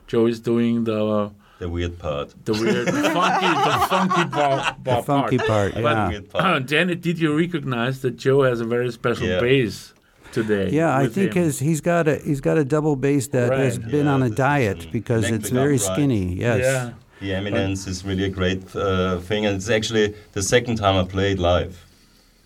Joe 0.07 0.27
is 0.27 0.39
doing 0.39 0.83
the 0.83 1.03
uh, 1.05 1.29
The 1.59 1.67
weird 1.69 1.97
part. 1.97 2.27
the 2.45 2.53
weird, 2.53 2.87
funky, 2.87 3.47
the 3.47 3.85
funky 3.89 4.23
bar, 4.37 4.75
the 4.83 5.01
funky 5.03 5.37
part, 5.39 5.73
The 5.73 5.81
yeah. 5.81 6.09
weird 6.09 6.29
part. 6.29 6.65
Janet, 6.67 7.01
did 7.01 7.17
you 7.19 7.35
recognize 7.35 8.01
that 8.03 8.15
Joe 8.17 8.43
has 8.43 8.61
a 8.61 8.65
very 8.65 8.91
special 8.91 9.25
Yeah. 9.27 9.39
bass 9.39 9.93
today? 10.41 10.67
Yeah, 10.79 11.03
I 11.03 11.07
think 11.15 11.29
him? 11.35 11.43
his 11.43 11.53
he's 11.67 11.81
got 11.91 12.03
a 12.13 12.15
he's 12.29 12.41
got 12.49 12.57
a 12.63 12.65
double 12.75 12.95
bass 13.05 13.25
that 13.35 13.49
has 13.63 13.73
Right. 13.79 13.91
been 13.95 14.05
Yeah, 14.07 14.13
on 14.15 14.21
a 14.29 14.31
diet 14.49 14.79
because 14.97 15.23
it's 15.35 15.49
very 15.61 15.77
upright. 15.79 15.93
skinny. 15.95 16.25
Yes. 16.45 16.59
Yeah. 16.67 16.83
The 17.23 17.31
Eminence 17.39 17.81
is 17.91 17.97
really 18.09 18.25
a 18.31 18.33
great 18.39 18.63
uh, 18.75 19.17
thing, 19.29 19.41
and 19.47 19.53
it's 19.59 19.69
actually 19.77 20.07
the 20.37 20.43
second 20.55 20.75
time 20.83 20.95
I 21.03 21.05
played 21.17 21.37
live. 21.51 21.73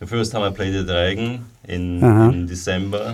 The 0.04 0.08
first 0.16 0.30
time 0.34 0.44
I 0.50 0.52
played 0.60 0.74
at 0.82 0.88
Regen 0.98 1.32
in, 1.76 1.84
Uh-huh. 2.04 2.30
in 2.36 2.42
December, 2.56 3.06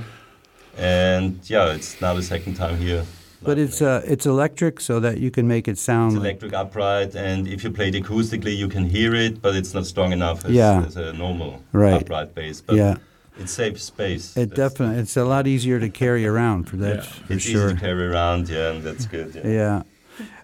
and 0.77 1.39
yeah, 1.53 1.75
it's 1.75 1.99
now 2.01 2.13
the 2.13 2.21
second 2.33 2.53
time 2.63 2.77
here. 2.87 3.03
But 3.47 3.57
it's 3.63 3.79
playing. 3.79 4.03
uh 4.07 4.13
it's 4.13 4.25
electric 4.25 4.75
so 4.89 4.99
that 5.05 5.15
you 5.23 5.29
can 5.37 5.45
make 5.55 5.65
it 5.71 5.77
sound 5.77 6.11
It's 6.13 6.19
like 6.19 6.25
electric 6.41 6.53
upright, 6.63 7.11
and 7.15 7.47
if 7.47 7.59
you 7.63 7.71
play 7.71 7.87
it 7.91 7.95
acoustically, 8.03 8.55
you 8.63 8.67
can 8.75 8.85
hear 8.97 9.11
it, 9.25 9.33
but 9.41 9.51
it's 9.59 9.73
not 9.77 9.85
strong 9.93 10.11
enough 10.11 10.39
as, 10.45 10.51
Yeah. 10.51 10.85
as 10.87 10.95
a 10.97 11.13
normal 11.13 11.51
Right. 11.83 12.01
upright 12.01 12.29
bass. 12.35 12.61
But 12.67 12.75
yeah. 12.75 12.95
It 13.39 13.49
saves 13.49 13.83
space. 13.83 14.35
It 14.35 14.49
That's- 14.49 14.71
definitely 14.71 15.01
it's 15.01 15.17
a 15.17 15.23
lot 15.25 15.47
easier 15.47 15.79
to 15.79 15.89
carry 15.89 16.25
around 16.25 16.65
for 16.69 16.77
that 16.77 16.95
Yeah. 16.97 17.01
for 17.27 17.33
It's 17.33 17.43
sure. 17.43 17.65
easy 17.67 17.75
to 17.75 17.79
carry 17.79 18.05
around, 18.07 18.49
yeah, 18.49 18.71
and 18.71 18.83
that's 18.83 19.05
good. 19.05 19.33
Yeah. 19.35 19.47
Yeah. 19.51 19.81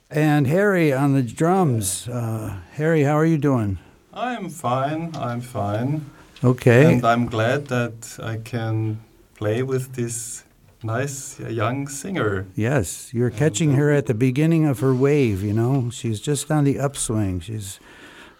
And 0.09 0.45
Harry 0.47 0.93
on 0.93 1.13
the 1.13 1.23
drums. 1.23 2.07
Uh, 2.07 2.57
Harry, 2.73 3.03
how 3.03 3.17
are 3.17 3.25
you 3.25 3.37
doing? 3.39 3.77
I'm 4.13 4.49
fine. 4.49 5.11
I'm 5.15 5.41
fine. 5.41 6.01
Okay. 6.43 6.93
And 6.93 7.03
I'm 7.05 7.25
glad 7.25 7.67
that 7.67 8.19
I 8.21 8.37
can 8.37 8.99
play 9.35 9.63
with 9.63 9.93
this 9.93 10.43
nice 10.83 11.39
uh, 11.39 11.47
young 11.47 11.87
singer. 11.87 12.45
Yes, 12.55 13.11
you're 13.13 13.31
catching 13.31 13.73
her 13.73 13.89
at 13.91 14.05
the 14.05 14.13
beginning 14.13 14.65
of 14.65 14.81
her 14.81 14.93
wave, 14.93 15.41
you 15.41 15.53
know. 15.53 15.89
She's 15.91 16.19
just 16.19 16.51
on 16.51 16.63
the 16.65 16.77
upswing. 16.79 17.39
She's 17.39 17.79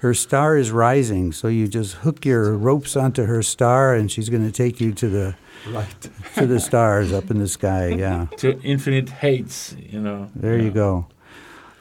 her 0.04 0.14
star 0.14 0.58
is 0.58 0.70
rising, 0.70 1.32
so 1.32 1.48
you 1.48 1.66
just 1.66 1.94
hook 2.04 2.26
your 2.26 2.58
ropes 2.58 2.98
onto 2.98 3.24
her 3.24 3.42
star 3.42 3.96
and 3.96 4.12
she's 4.12 4.28
going 4.30 4.46
to 4.46 4.52
take 4.52 4.82
you 4.82 4.92
to 4.94 5.08
the 5.08 5.36
Right. 5.72 6.10
to 6.36 6.46
the 6.46 6.60
stars 6.60 7.14
up 7.14 7.32
in 7.32 7.40
the 7.40 7.48
sky, 7.48 7.88
yeah. 7.88 8.28
to 8.38 8.60
infinite 8.64 9.08
heights. 9.10 9.74
you 9.80 10.02
know. 10.02 10.30
There 10.36 10.58
you 10.60 10.72
go. 10.72 11.08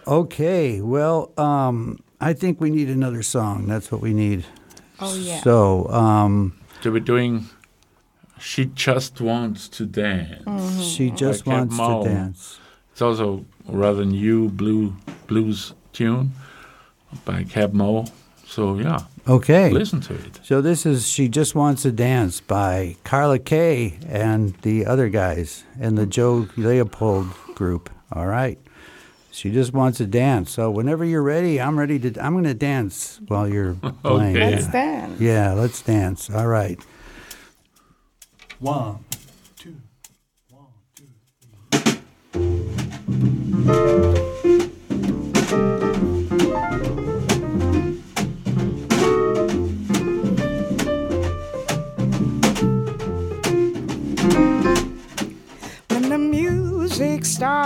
Okay, 0.07 0.81
well, 0.81 1.33
um, 1.37 1.99
I 2.21 2.33
think 2.33 2.61
we 2.61 2.71
need 2.71 2.89
another 2.89 3.23
song. 3.25 3.67
That's 3.67 3.91
what 3.91 4.01
we 4.01 4.15
need. 4.15 4.45
Oh 5.01 5.17
yeah. 5.17 5.41
So, 5.43 5.89
um, 5.89 6.53
So 6.81 6.93
we're 6.93 7.01
doing 7.01 7.47
She 8.39 8.67
Just 8.67 9.21
Wants 9.21 9.69
to 9.71 9.85
Dance. 9.85 10.81
she 10.85 11.11
just 11.11 11.45
Like 11.47 11.57
wants 11.57 11.77
Mo. 11.77 12.05
to 12.05 12.09
dance. 12.09 12.61
It's 12.93 13.03
also 13.03 13.45
a 13.69 13.73
rather 13.77 14.05
new 14.05 14.49
blue 14.49 14.95
blues 15.27 15.75
tune 15.93 16.31
by 17.25 17.45
Keb' 17.45 17.73
Mo'. 17.73 18.05
So 18.47 18.77
yeah, 18.79 19.01
Okay. 19.27 19.71
listen 19.71 20.01
to 20.03 20.15
it. 20.15 20.41
So 20.43 20.61
this 20.61 20.85
is 20.85 21.09
She 21.09 21.29
Just 21.29 21.55
Wants 21.55 21.83
to 21.83 21.93
Dance 21.93 22.41
by 22.41 22.97
Carla 23.05 23.39
K 23.39 23.99
and 24.09 24.55
the 24.63 24.85
other 24.85 25.09
guys 25.09 25.65
and 25.81 25.97
the 25.97 26.05
Joe 26.07 26.49
Leupold 26.57 27.33
group. 27.55 27.89
All 28.13 28.27
right. 28.27 28.59
She 29.31 29.51
just 29.51 29.73
wants 29.73 29.97
to 29.99 30.07
dance. 30.07 30.51
So 30.51 30.71
whenever 30.71 31.03
you're 31.07 31.23
ready, 31.23 31.59
I'm 31.59 31.79
ready 31.79 31.99
to 32.01 32.23
I'm 32.23 32.33
going 32.35 32.45
to 32.45 32.53
dance 32.53 33.19
while 33.29 33.49
you're 33.49 33.75
playing. 34.05 34.37
Okay. 34.37 34.51
Let's 34.57 34.67
dance. 34.69 35.19
Yeah, 35.21 35.53
let's 35.55 35.81
dance. 35.81 36.29
All 36.29 36.47
right. 36.49 36.79
One, 38.59 38.99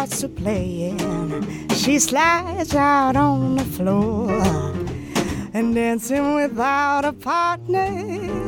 starts 0.07 0.21
to 0.21 0.29
playing, 0.29 1.69
she 1.71 1.99
slides 1.99 2.75
out 2.75 3.17
on 3.17 3.57
the 3.57 3.65
floor 3.65 4.31
and 5.53 5.75
dancing 5.75 6.35
without 6.35 7.05
a 7.05 7.13
partner, 7.13 7.89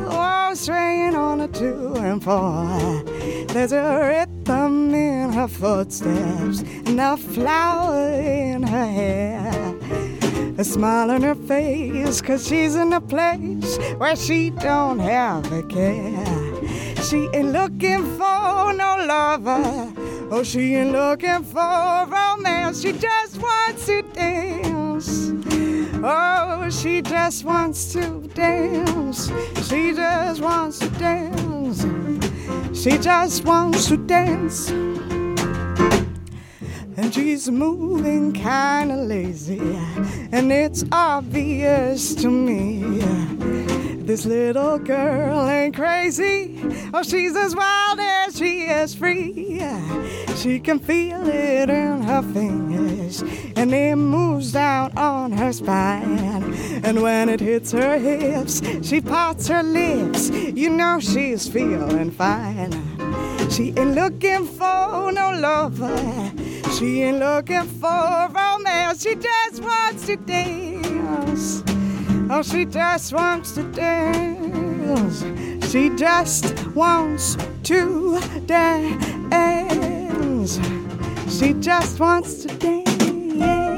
oh, 0.07 0.53
swaying 0.53 1.15
on 1.15 1.41
a 1.41 1.47
two 1.47 1.93
and 1.97 2.23
four. 2.23 3.03
There's 3.47 3.73
a 3.73 3.99
rhythm 4.07 4.93
in 4.93 5.33
her 5.33 5.47
footsteps 5.47 6.61
and 6.85 6.99
a 6.99 7.17
flower 7.17 8.13
in 8.13 8.63
her 8.63 8.85
hair. 8.85 9.75
A 10.57 10.63
smile 10.63 11.11
on 11.11 11.23
her 11.23 11.35
face, 11.35 12.21
cause 12.21 12.47
she's 12.47 12.75
in 12.75 12.93
a 12.93 13.01
place 13.01 13.77
where 13.97 14.15
she 14.15 14.49
don't 14.51 14.99
have 14.99 15.51
a 15.51 15.63
care. 15.63 17.03
She 17.03 17.27
ain't 17.33 17.51
looking 17.51 18.03
for 18.17 18.73
no 18.73 18.95
lover. 19.07 19.98
Oh, 20.31 20.43
she 20.43 20.75
ain't 20.75 20.91
looking 20.91 21.43
for 21.43 22.05
romance. 22.07 22.81
She 22.81 22.91
just 22.91 23.41
wants 23.41 23.87
to 23.87 24.03
dance. 24.13 25.33
Oh, 26.03 26.69
she 26.69 27.01
just 27.01 27.43
wants 27.43 27.91
to 27.93 28.21
dance. 28.35 29.31
She 29.67 29.91
just 29.91 30.41
wants 30.41 30.79
to 30.79 30.89
dance. 30.91 31.83
She 32.79 32.97
just 32.99 33.43
wants 33.43 33.87
to 33.87 33.97
dance. 33.97 34.69
And 36.99 37.11
she's 37.11 37.49
moving 37.49 38.31
kinda 38.31 38.97
lazy, 38.97 39.59
and 40.31 40.51
it's 40.51 40.83
obvious 40.91 42.13
to 42.15 42.29
me. 42.29 43.58
This 44.09 44.25
little 44.25 44.79
girl 44.79 45.47
ain't 45.47 45.75
crazy, 45.75 46.59
oh, 46.95 47.03
she's 47.03 47.35
as 47.35 47.55
wild 47.55 47.99
as 47.99 48.35
she 48.35 48.61
is 48.61 48.95
free. 48.95 49.61
She 50.35 50.59
can 50.59 50.79
feel 50.79 51.27
it 51.27 51.69
in 51.69 52.01
her 52.01 52.23
fingers, 52.23 53.21
and 53.55 53.71
it 53.71 53.95
moves 53.97 54.53
down 54.53 54.97
on 54.97 55.31
her 55.33 55.53
spine. 55.53 56.55
And 56.83 57.03
when 57.03 57.29
it 57.29 57.39
hits 57.39 57.71
her 57.71 57.99
hips, 57.99 58.63
she 58.81 58.99
parts 58.99 59.47
her 59.47 59.61
lips. 59.61 60.31
You 60.31 60.71
know 60.71 60.99
she's 60.99 61.47
feeling 61.47 62.09
fine. 62.09 62.71
She 63.51 63.75
ain't 63.77 63.93
looking 63.93 64.47
for 64.47 65.11
no 65.11 65.33
lover. 65.37 66.31
She 66.79 67.03
ain't 67.03 67.19
looking 67.19 67.67
for 67.79 68.27
romance. 68.31 69.03
She 69.03 69.13
just 69.13 69.61
wants 69.61 70.07
to 70.07 70.17
dance. 70.17 71.61
Oh, 72.31 72.43
she 72.43 72.63
just 72.65 73.11
wants 73.11 73.53
to 73.53 73.63
dance. 73.71 75.23
She 75.71 75.89
just 75.95 76.67
wants 76.75 77.35
to 77.63 78.21
dance. 78.45 78.99
She 81.27 81.53
just 81.53 81.99
wants 81.99 82.43
to 82.43 82.47
dance. 82.55 83.68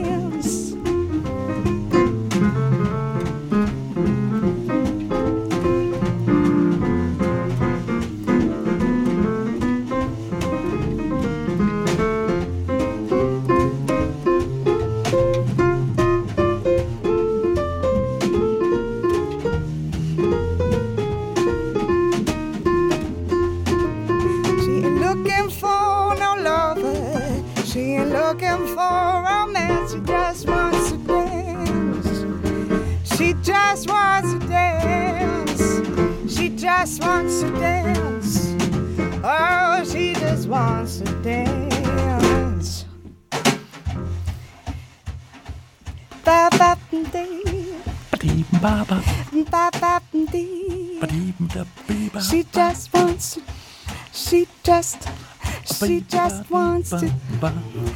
To. 57.42 57.91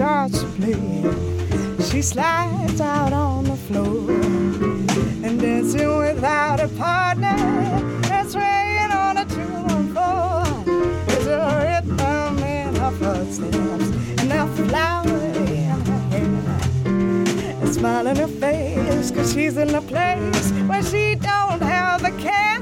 Starts 0.00 0.42
playing, 0.56 1.04
she 1.90 2.00
slides 2.00 2.80
out 2.80 3.12
on 3.12 3.44
the 3.44 3.56
floor 3.68 4.10
and 5.22 5.38
dancing 5.38 5.98
without 5.98 6.58
a 6.58 6.68
partner. 6.68 7.36
That's 8.08 8.32
swaying 8.32 8.92
on 8.92 9.18
a 9.18 9.26
two 9.26 9.56
and 9.74 9.92
four. 9.92 10.64
There's 11.04 11.26
a 11.26 11.44
rhythm 11.60 12.38
in 12.38 12.74
her 12.76 12.92
footsteps 12.92 13.88
and 14.22 14.32
a 14.32 14.46
flower 14.56 15.20
in 15.36 15.68
her 15.90 16.02
hair. 16.12 17.62
A 17.62 17.66
smile 17.66 18.08
on 18.08 18.16
her 18.16 18.26
face, 18.26 19.10
cause 19.10 19.34
she's 19.34 19.58
in 19.58 19.74
a 19.74 19.82
place 19.82 20.50
where 20.66 20.82
she 20.82 21.14
don't 21.16 21.60
have 21.60 22.02
a 22.06 22.12
care. 22.12 22.60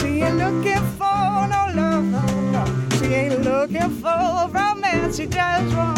She 0.00 0.22
ain't 0.22 0.38
looking 0.38 0.84
for 0.96 1.46
no 1.52 1.62
love, 1.74 2.04
no, 2.04 2.24
no. 2.54 2.64
She 2.96 3.04
ain't 3.12 3.42
looking 3.44 3.90
for 4.00 4.48
romance. 4.48 5.18
She 5.18 5.26
just 5.26 5.76
wants. 5.76 5.97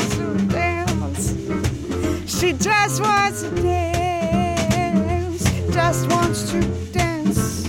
She 2.41 2.55
just 2.55 3.03
wants 3.03 3.43
to 3.43 3.51
dance. 3.51 5.45
Just 5.75 6.11
wants 6.11 6.51
to 6.51 6.63
dance. 6.91 7.69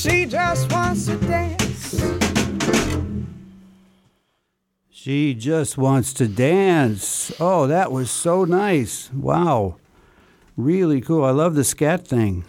She 0.00 0.24
just 0.24 0.70
wants 0.70 1.06
to 1.06 1.16
dance. 1.16 2.00
She 4.88 5.34
just 5.34 5.76
wants 5.76 6.12
to 6.12 6.28
dance. 6.28 7.32
Oh, 7.40 7.66
that 7.66 7.90
was 7.90 8.08
so 8.08 8.44
nice. 8.44 9.12
Wow. 9.12 9.78
Really 10.56 11.00
cool. 11.00 11.24
I 11.24 11.30
love 11.30 11.56
the 11.56 11.64
scat 11.64 12.06
thing. 12.06 12.44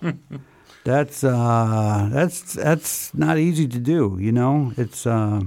that's 0.84 1.22
uh 1.22 2.08
that's 2.10 2.54
that's 2.54 3.12
not 3.12 3.36
easy 3.36 3.68
to 3.68 3.78
do, 3.78 4.16
you 4.18 4.32
know? 4.32 4.72
It's 4.78 5.06
uh, 5.06 5.42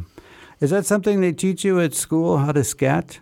is 0.60 0.70
that 0.70 0.86
something 0.86 1.20
they 1.20 1.32
teach 1.34 1.66
you 1.66 1.80
at 1.80 1.96
school 1.96 2.38
how 2.38 2.52
to 2.52 2.64
scat? 2.64 3.22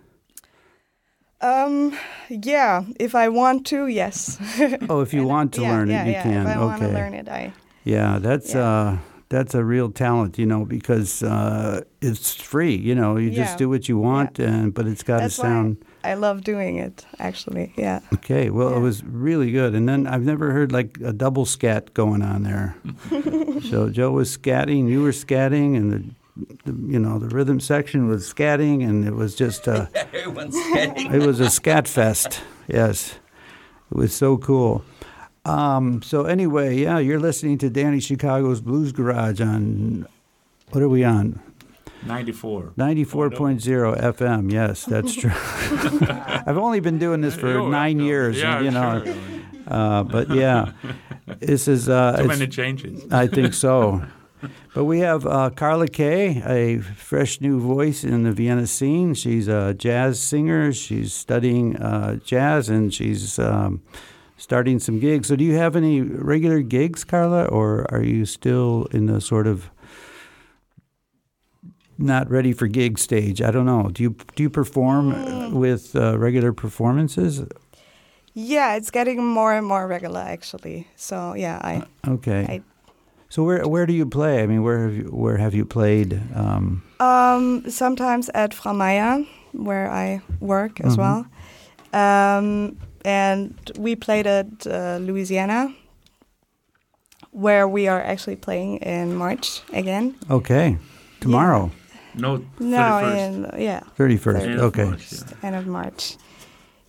Um, 1.45 1.93
yeah, 2.29 2.83
if 2.99 3.13
I 3.15 3.29
want 3.29 3.65
to, 3.67 3.87
yes. 3.87 4.37
Oh, 4.89 5.01
if 5.01 5.13
you 5.13 5.19
And, 5.21 5.29
want 5.29 5.53
to 5.53 5.61
yeah, 5.61 5.71
learn 5.71 5.89
yeah, 5.89 6.03
it, 6.03 6.07
you 6.07 6.11
yeah. 6.13 6.23
can. 6.23 6.47
If 6.47 6.57
I 6.57 6.65
want 6.65 6.81
to 6.81 6.87
learn 6.89 7.13
it, 7.13 7.27
I. 7.29 7.53
Yeah, 7.83 8.19
that's 8.19 8.53
Yeah. 8.53 8.69
uh 8.69 8.97
that's 9.29 9.55
a 9.55 9.63
real 9.63 9.89
talent, 9.91 10.37
you 10.37 10.45
know, 10.45 10.65
because 10.65 11.23
uh 11.23 11.81
it's 12.01 12.35
free, 12.35 12.75
you 12.75 12.95
know, 12.95 13.17
you 13.17 13.29
Yeah. 13.29 13.43
just 13.43 13.57
do 13.57 13.67
what 13.69 13.87
you 13.89 13.97
want 14.01 14.39
and 14.39 14.73
but 14.73 14.85
it's 14.87 15.03
got 15.03 15.19
to 15.21 15.29
sound 15.29 15.77
I 16.03 16.13
love 16.15 16.41
doing 16.43 16.77
it. 16.77 17.05
Actually, 17.19 17.73
yeah. 17.75 17.99
Okay, 18.13 18.49
well, 18.51 18.69
Yeah. 18.69 18.77
it 18.77 18.81
was 18.81 19.03
really 19.03 19.51
good. 19.51 19.73
And 19.75 19.87
then 19.89 20.05
I've 20.07 20.23
never 20.25 20.51
heard 20.51 20.71
like 20.71 20.97
a 21.03 21.11
double 21.13 21.45
scat 21.45 21.93
going 21.93 22.21
on 22.21 22.43
there. 22.43 22.75
so 23.69 23.89
Joe 23.89 24.11
was 24.11 24.37
scatting, 24.37 24.87
you 24.89 25.01
were 25.01 25.13
scatting, 25.13 25.75
and 25.77 25.91
the, 25.93 26.01
the 26.65 26.73
you 26.91 26.99
know 26.99 27.17
the 27.19 27.27
rhythm 27.29 27.59
section 27.59 28.07
was 28.07 28.31
scatting, 28.31 28.87
and 28.87 29.05
it 29.07 29.13
was 29.15 29.35
just 29.35 29.67
uh, 29.67 29.87
Everyone's 29.95 30.55
getting. 30.73 31.13
it 31.13 31.25
was 31.25 31.39
a 31.39 31.49
scat 31.49 31.87
fest. 31.87 32.41
Yes, 32.67 33.15
it 33.91 33.97
was 33.97 34.13
so 34.13 34.37
cool. 34.37 34.83
Um, 35.45 36.01
so 36.01 36.23
anyway, 36.25 36.75
yeah, 36.77 36.97
you're 36.97 37.19
listening 37.19 37.57
to 37.59 37.69
Danny 37.69 37.99
Chicago's 37.99 38.61
Blues 38.61 38.91
Garage 38.91 39.39
on 39.41 40.07
what 40.71 40.81
are 40.81 40.89
we 40.89 41.03
on? 41.03 41.39
94. 42.05 42.73
94.0 42.77 44.01
FM. 44.01 44.51
Yes, 44.51 44.85
that's 44.85 45.13
true. 45.19 45.31
I've 45.35 46.57
only 46.57 46.79
been 46.79 46.97
doing 46.99 47.21
this 47.21 47.35
for 47.35 47.67
nine 47.69 47.97
no. 47.97 48.03
years, 48.05 48.37
Yeah, 48.39 48.59
you 48.59 48.71
know. 48.71 49.03
sure. 49.03 49.15
Uh, 49.67 50.03
but 50.03 50.29
yeah, 50.29 50.71
this 51.39 51.67
is 51.67 51.89
uh, 51.89 52.17
Too 52.17 52.27
many 52.27 52.47
changes. 52.47 53.11
I 53.11 53.25
think 53.27 53.53
so. 53.55 54.03
But 54.73 54.85
we 54.85 54.99
have 54.99 55.25
uh, 55.25 55.49
Carla 55.49 55.87
K, 55.87 56.41
a 56.45 56.79
fresh 56.79 57.41
new 57.41 57.59
voice 57.59 58.03
in 58.03 58.23
the 58.23 58.31
Vienna 58.31 58.67
scene. 58.67 59.13
She's 59.13 59.47
a 59.47 59.73
jazz 59.73 60.19
singer. 60.19 60.71
She's 60.73 61.13
studying 61.13 61.77
uh, 61.77 62.17
jazz 62.17 62.69
and 62.69 62.93
she's 62.93 63.39
um, 63.39 63.81
starting 64.37 64.79
some 64.79 64.99
gigs. 64.99 65.29
So, 65.29 65.35
do 65.35 65.43
you 65.43 65.55
have 65.55 65.75
any 65.75 66.01
regular 66.01 66.61
gigs, 66.61 67.03
Carla, 67.03 67.45
or 67.45 67.85
are 67.91 68.03
you 68.03 68.25
still 68.25 68.87
in 68.91 69.05
the 69.07 69.19
sort 69.21 69.47
of 69.47 69.71
not 71.97 72.29
ready 72.29 72.53
for 72.53 72.67
gig 72.67 72.99
stage? 72.99 73.41
I 73.41 73.51
don't 73.51 73.65
know. 73.65 73.89
Do 73.91 74.03
you 74.03 74.15
do 74.35 74.43
you 74.43 74.49
perform 74.49 75.13
uh, 75.13 75.49
with 75.51 75.95
uh, 75.95 76.17
regular 76.19 76.53
performances? 76.53 77.43
Yeah, 78.33 78.75
it's 78.75 78.91
getting 78.91 79.25
more 79.25 79.53
and 79.53 79.65
more 79.65 79.87
regular 79.87 80.19
actually. 80.19 80.87
So 80.95 81.33
yeah, 81.35 81.59
I 81.63 81.83
Okay. 82.07 82.45
I- 82.49 82.61
so 83.29 83.43
where 83.43 83.67
where 83.67 83.85
do 83.85 83.93
you 83.93 84.05
play? 84.05 84.43
I 84.43 84.47
mean, 84.47 84.63
where 84.63 84.79
have 84.87 84.95
you 84.95 85.03
where 85.11 85.37
have 85.37 85.53
you 85.53 85.65
played? 85.65 86.19
Um, 86.35 86.81
um 86.99 87.63
sometimes 87.69 88.29
at 88.33 88.53
Frau 88.53 88.73
Meyer 88.73 89.25
where 89.53 89.89
I 89.91 90.21
work 90.39 90.79
as 90.81 90.95
Mhm. 90.95 90.99
well. 91.03 91.25
Um 91.93 92.77
and 93.05 93.53
we 93.77 93.95
played 93.95 94.25
at 94.27 94.47
uh, 94.67 94.97
Louisiana 95.01 95.73
where 97.31 97.67
we 97.67 97.87
are 97.87 98.01
actually 98.01 98.35
playing 98.37 98.77
in 98.77 99.15
March 99.15 99.61
again. 99.73 100.15
okay, 100.29 100.77
tomorrow, 101.19 101.69
No, 102.15 102.37
31st. 102.37 102.59
No, 102.59 102.99
in 103.53 103.61
yeah, 103.61 103.81
thirty 103.97 104.17
first. 104.17 104.45
End 104.45 104.53
of 104.59 104.65
Okay. 104.65 104.85
March, 104.85 105.11
yeah. 105.11 105.47
end 105.47 105.55
of 105.55 105.67
March. 105.67 106.17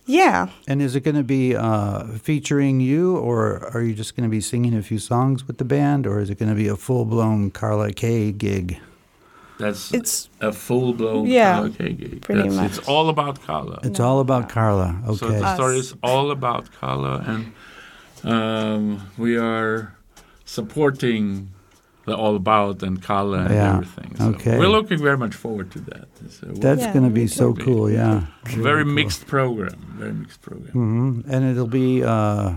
Yeah. 0.09 0.47
And 0.67 0.81
is 0.81 0.95
it 0.95 1.01
going 1.01 1.15
to 1.17 1.23
be 1.23 1.53
uh, 1.55 2.05
featuring 2.17 2.79
you, 2.79 3.17
or 3.17 3.69
are 3.73 3.81
you 3.81 3.93
just 3.93 4.15
going 4.15 4.23
to 4.27 4.31
be 4.31 4.39
singing 4.41 4.73
a 4.75 4.81
few 4.81 4.99
songs 4.99 5.45
with 5.45 5.57
the 5.57 5.65
band, 5.65 6.07
or 6.07 6.19
is 6.19 6.29
it 6.29 6.39
going 6.39 6.49
to 6.49 6.55
be 6.55 6.67
a 6.69 6.75
full 6.77 7.03
blown 7.05 7.51
Carla 7.51 7.91
K 7.91 8.31
gig? 8.31 8.79
That's 9.59 9.91
It's 9.93 10.29
a 10.39 10.53
full 10.53 10.93
blown 10.93 11.25
Yeah, 11.27 11.55
Carla 11.55 11.69
K 11.71 11.93
gig. 11.93 12.21
pretty 12.21 12.43
That's, 12.43 12.55
much. 12.55 12.77
It's 12.77 12.87
all 12.87 13.09
about 13.09 13.41
Carla. 13.41 13.79
It's 13.83 13.99
No. 13.99 14.05
all 14.07 14.19
about 14.21 14.47
Carla. 14.49 14.95
So 15.17 15.27
Okay. 15.27 15.39
the 15.39 15.55
story 15.55 15.79
is 15.79 15.93
all 16.01 16.31
about 16.31 16.71
Carla, 16.79 17.23
and 17.27 17.51
um, 18.23 19.01
we 19.17 19.35
are 19.37 19.93
supporting 20.45 21.49
the 22.07 22.15
All 22.15 22.35
About 22.35 22.81
and 22.83 22.95
Carla 23.03 23.39
and 23.45 23.53
Yeah, 23.53 23.73
everything. 23.75 24.15
So 24.15 24.23
okay. 24.33 24.57
We're 24.57 24.69
looking 24.77 24.97
very 25.09 25.17
much 25.17 25.35
forward 25.35 25.69
to 25.75 25.79
that. 25.91 26.07
It's 26.25 26.41
a 26.41 26.45
That's 26.65 26.81
Yeah, 26.81 26.93
going 26.93 27.03
to 27.03 27.13
be 27.21 27.27
so 27.27 27.53
too. 27.53 27.63
cool. 27.63 27.91
Yeah. 27.91 28.21
very 28.45 28.85
mixed 28.85 29.27
program. 29.27 29.77
Very 29.99 30.13
mixed 30.13 30.41
program. 30.41 30.71
hmm 30.71 31.21
And 31.31 31.41
it'll 31.51 31.67
be 31.83 32.03
uh, 32.03 32.53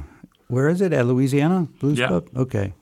where 0.55 0.69
is 0.69 0.81
it? 0.81 0.93
At 0.93 1.05
Louisiana 1.07 1.67
Blues 1.81 1.99
Yeah. 1.99 2.09
Club. 2.09 2.25
Okay. 2.45 2.73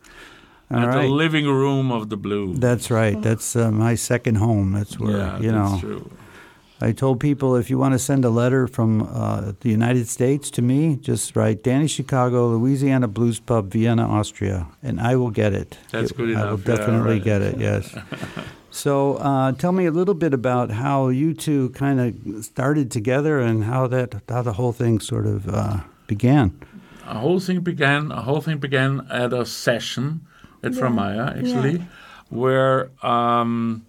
All 0.70 0.78
At 0.80 0.88
right. 0.88 1.02
the 1.02 1.08
living 1.24 1.46
room 1.46 1.90
of 1.90 2.02
the 2.10 2.16
blues. 2.26 2.58
That's 2.60 2.90
right. 2.90 3.16
That's 3.26 3.56
uh, 3.56 3.70
my 3.72 3.94
second 3.96 4.36
home. 4.36 4.72
That's 4.78 4.98
where 5.00 5.16
yeah, 5.16 5.40
you 5.40 5.50
that's 5.52 5.72
know. 5.72 5.80
true. 5.80 6.10
I 6.80 6.92
told 6.92 7.18
people 7.18 7.56
if 7.56 7.70
you 7.70 7.78
want 7.78 7.94
to 7.94 7.98
send 7.98 8.24
a 8.24 8.30
letter 8.30 8.68
from 8.68 9.02
uh, 9.02 9.52
the 9.60 9.68
United 9.68 10.06
States 10.08 10.48
to 10.52 10.62
me, 10.62 10.96
just 10.96 11.34
write 11.34 11.64
Danny 11.64 11.88
Chicago, 11.88 12.48
Louisiana 12.56 13.08
Blues 13.08 13.40
Pub, 13.40 13.72
Vienna, 13.72 14.06
Austria, 14.08 14.66
and 14.82 15.00
I 15.00 15.16
will 15.16 15.30
get 15.30 15.52
it. 15.54 15.76
That's 15.90 16.10
It- 16.12 16.16
good 16.16 16.36
I 16.36 16.44
will 16.44 16.54
enough. 16.54 16.68
Yeah, 16.68 16.76
definitely 16.76 17.14
right. 17.14 17.24
get 17.24 17.42
it. 17.42 17.58
Yes. 17.58 17.94
so, 18.70 19.14
uh, 19.16 19.52
tell 19.52 19.72
me 19.72 19.86
a 19.86 19.90
little 19.90 20.14
bit 20.14 20.32
about 20.32 20.70
how 20.70 21.08
you 21.08 21.34
two 21.34 21.70
kind 21.70 21.98
of 22.00 22.44
started 22.44 22.90
together 22.92 23.40
and 23.40 23.64
how 23.64 23.88
that 23.88 24.22
how 24.28 24.42
the 24.42 24.52
whole 24.52 24.72
thing 24.72 25.00
sort 25.00 25.26
of 25.26 25.48
uh, 25.48 25.78
began. 26.06 26.52
a 27.08 27.18
whole 27.18 27.40
thing 27.40 27.60
began 27.60 28.12
a 28.12 28.22
whole 28.22 28.40
thing 28.40 28.58
began 28.58 29.04
at 29.10 29.32
a 29.32 29.44
session 29.46 30.20
at 30.62 30.74
Yeah. 30.74 30.78
Frau 30.80 30.90
Meyer 30.90 31.34
actually 31.38 31.82
where 32.30 32.90
um, 33.02 33.84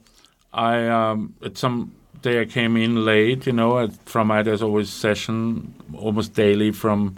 I 0.53 0.87
um, 0.87 1.35
at 1.43 1.57
some 1.57 1.91
day 2.21 2.41
I 2.41 2.45
came 2.45 2.77
in 2.77 3.05
late 3.05 3.45
you 3.45 3.53
know 3.53 3.79
at 3.79 3.93
Frau 4.07 4.23
Meyer 4.23 4.43
there's 4.43 4.61
always 4.61 4.89
session 4.89 5.73
almost 5.97 6.33
daily 6.33 6.71
from 6.71 7.17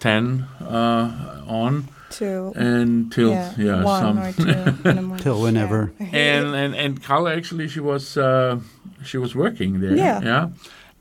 10 0.00 0.42
uh, 0.60 1.44
on 1.46 1.88
two 2.10 2.52
until 2.56 3.30
yeah, 3.30 3.52
yeah, 3.58 3.82
one 3.82 4.02
some 4.02 4.18
or 4.18 4.32
two 4.32 4.88
in 4.88 4.96
the 4.96 5.02
morning. 5.02 5.18
Till 5.24 5.40
whenever. 5.40 5.92
Yeah. 6.00 6.06
and 6.12 6.54
and 6.54 6.74
and 6.74 7.02
Carla 7.02 7.36
actually 7.36 7.68
she 7.68 7.80
was 7.80 8.16
uh, 8.16 8.60
she 9.04 9.18
was 9.18 9.34
working 9.34 9.80
there. 9.80 9.96
Yeah. 9.96 10.20
Yeah. 10.22 10.48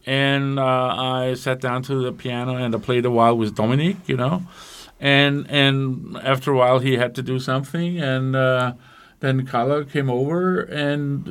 And 0.06 0.58
uh, 0.58 0.64
I 0.64 1.34
sat 1.34 1.60
down 1.60 1.84
to 1.84 1.96
the 2.02 2.14
piano 2.14 2.56
and 2.56 2.74
I 2.74 2.78
played 2.78 3.06
a 3.06 3.12
while 3.12 3.38
with 3.38 3.56
Dominic, 3.56 3.98
you 4.06 4.16
know, 4.18 4.44
and 5.00 5.50
and 5.50 6.18
after 6.24 6.52
a 6.52 6.58
while 6.58 6.80
he 6.80 6.98
had 6.98 7.16
to 7.16 7.22
do 7.22 7.40
something 7.40 8.00
and. 8.00 8.36
Then 9.20 9.46
Carla 9.48 9.84
came 9.86 10.10
over, 10.12 10.60
and 10.62 11.28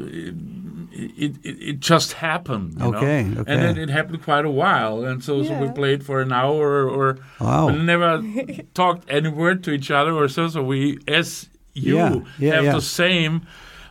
it, 0.93 1.37
it, 1.45 1.57
it 1.63 1.81
just 1.81 2.15
happened. 2.15 2.75
You 2.81 2.87
Okay, 2.97 3.23
know? 3.25 3.41
okay. 3.43 3.53
And 3.53 3.63
then 3.63 3.79
it 3.79 3.91
happened 3.91 4.23
quite 4.25 4.45
a 4.45 4.51
while, 4.51 5.05
and 5.05 5.23
so, 5.23 5.43
so 5.45 5.57
we 5.59 5.71
played 5.71 6.05
for 6.05 6.21
an 6.21 6.33
hour, 6.33 6.89
or 6.89 7.19
Wow. 7.41 7.69
we 7.69 7.83
never 7.83 8.23
talked 8.75 9.05
any 9.09 9.29
word 9.29 9.63
to 9.65 9.71
each 9.71 9.91
other, 9.91 10.13
or 10.13 10.29
so. 10.29 10.49
So 10.49 10.63
we, 10.63 10.99
as 11.07 11.49
you 11.75 11.97
Yeah, 11.97 12.21
yeah, 12.39 12.55
have 12.55 12.65
yeah. 12.65 12.73
the 12.73 12.81
same 12.81 13.43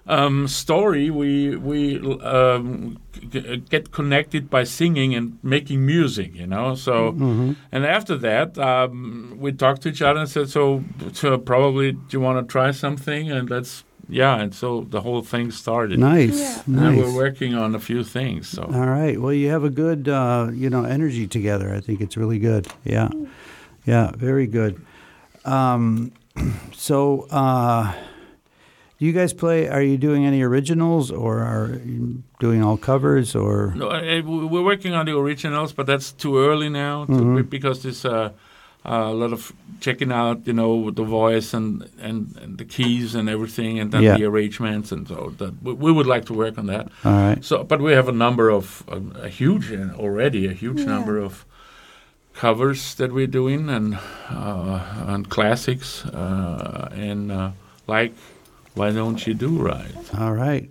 um, 0.08 0.48
story. 0.48 1.10
We 1.10 1.56
we 1.56 2.00
um, 2.22 2.98
g- 3.32 3.58
get 3.70 3.92
connected 3.92 4.50
by 4.50 4.64
singing 4.66 5.16
and 5.16 5.38
making 5.44 5.86
music, 5.86 6.36
you 6.36 6.48
know. 6.48 6.76
So 6.76 7.12
Mm-hmm. 7.14 7.54
and 7.72 7.86
after 7.86 8.16
that, 8.18 8.58
um, 8.58 9.38
we 9.40 9.52
talked 9.52 9.82
to 9.84 9.90
each 9.90 10.02
other 10.02 10.20
and 10.20 10.30
said, 10.30 10.50
"So, 10.50 10.84
so 11.14 11.38
probably 11.38 11.92
do 11.94 12.00
you 12.12 12.20
want 12.22 12.38
to 12.48 12.52
try 12.52 12.72
something?" 12.72 13.32
And 13.32 13.50
that's 13.50 13.84
yeah. 14.08 14.40
And 14.42 14.54
so 14.54 14.86
the 14.90 15.02
whole 15.02 15.24
thing 15.24 15.50
started. 15.52 15.98
Nice. 16.00 16.40
Yeah. 16.40 16.62
And 16.68 16.76
Nice. 16.76 16.98
we're 17.00 17.16
working 17.16 17.56
on 17.56 17.74
a 17.74 17.80
few 17.80 18.04
things. 18.04 18.48
So 18.50 18.62
All 18.64 18.86
right. 18.88 19.20
Well, 19.20 19.34
you 19.34 19.50
have 19.50 19.64
a 19.64 19.72
good, 19.72 20.08
uh, 20.08 20.50
you 20.54 20.70
know, 20.70 20.84
energy 20.84 21.26
together. 21.28 21.74
I 21.74 21.80
think 21.82 22.02
it's 22.02 22.16
really 22.16 22.38
good. 22.40 22.68
Yeah, 22.84 23.10
yeah, 23.88 24.12
very 24.16 24.46
good. 24.46 24.80
Um, 25.46 26.12
so, 26.74 27.28
uh, 27.32 27.94
do 28.98 29.06
you 29.06 29.12
guys 29.12 29.34
play? 29.34 29.68
Are 29.68 29.82
you 29.82 29.98
doing 29.98 30.26
any 30.26 30.42
originals, 30.42 31.12
or 31.12 31.40
are 31.40 31.80
you 31.86 32.24
doing 32.40 32.64
all 32.64 32.78
covers, 32.78 33.36
or? 33.36 33.74
No, 33.76 33.90
uh, 33.90 34.02
we- 34.24 34.46
we're 34.46 34.64
working 34.64 34.94
on 34.94 35.06
the 35.06 35.18
originals, 35.18 35.74
but 35.74 35.86
that's 35.86 36.12
too 36.14 36.38
early 36.38 36.70
now 36.70 37.06
to, 37.06 37.12
Mhm. 37.12 37.50
because 37.50 37.84
there's 37.84 38.06
uh, 38.06 38.30
a 38.88 39.12
lot 39.14 39.34
of 39.34 39.52
checking 39.80 40.12
out, 40.12 40.46
you 40.46 40.54
know, 40.54 40.92
the 40.92 41.04
voice 41.04 41.54
and, 41.56 41.90
and, 42.00 42.36
and 42.42 42.58
the 42.60 42.64
keys 42.66 43.16
and 43.16 43.28
everything, 43.28 43.80
and 43.80 43.92
then 43.92 44.04
Yeah. 44.04 44.16
the 44.18 44.26
arrangements, 44.26 44.92
and 44.92 45.08
so 45.08 45.34
that 45.40 45.54
we, 45.64 45.74
we 45.74 45.92
would 45.92 46.06
like 46.06 46.26
to 46.26 46.34
work 46.34 46.58
on 46.58 46.68
that. 46.68 46.88
All 47.04 47.12
right. 47.12 47.44
So, 47.44 47.64
but 47.64 47.82
we 47.82 47.94
have 47.94 48.08
a 48.08 48.12
number 48.26 48.50
of 48.52 48.84
a, 48.88 49.26
a 49.26 49.30
huge 49.30 49.72
uh, 49.74 49.90
already 49.98 50.46
a 50.48 50.54
huge 50.54 50.80
Yeah. 50.82 50.86
number 50.94 51.18
of 51.18 51.46
covers 52.34 52.96
that 52.96 53.12
we're 53.12 53.28
doing 53.28 53.70
and 53.70 53.98
uh, 54.30 54.80
and 55.08 55.30
classics 55.30 56.06
uh, 56.06 56.90
and 56.94 57.32
uh, 57.32 57.52
like 57.88 58.14
why 58.76 58.92
don't 58.92 59.26
you 59.26 59.34
do 59.34 59.50
right? 59.58 59.96
All 60.20 60.34
right. 60.34 60.70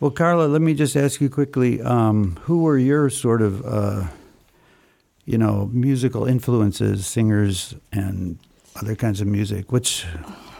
Well, 0.00 0.10
Carla, 0.10 0.46
let 0.46 0.60
me 0.60 0.74
just 0.74 0.96
ask 0.96 1.20
you 1.20 1.30
quickly: 1.30 1.80
um, 1.80 2.36
Who 2.42 2.62
were 2.62 2.76
your 2.78 3.08
sort 3.10 3.40
of, 3.40 3.64
uh, 3.64 4.04
you 5.24 5.38
know, 5.38 5.70
musical 5.72 6.26
influences, 6.26 7.06
singers, 7.06 7.74
and 7.92 8.38
other 8.80 8.94
kinds 8.94 9.20
of 9.20 9.26
music? 9.26 9.72
Which? 9.72 10.04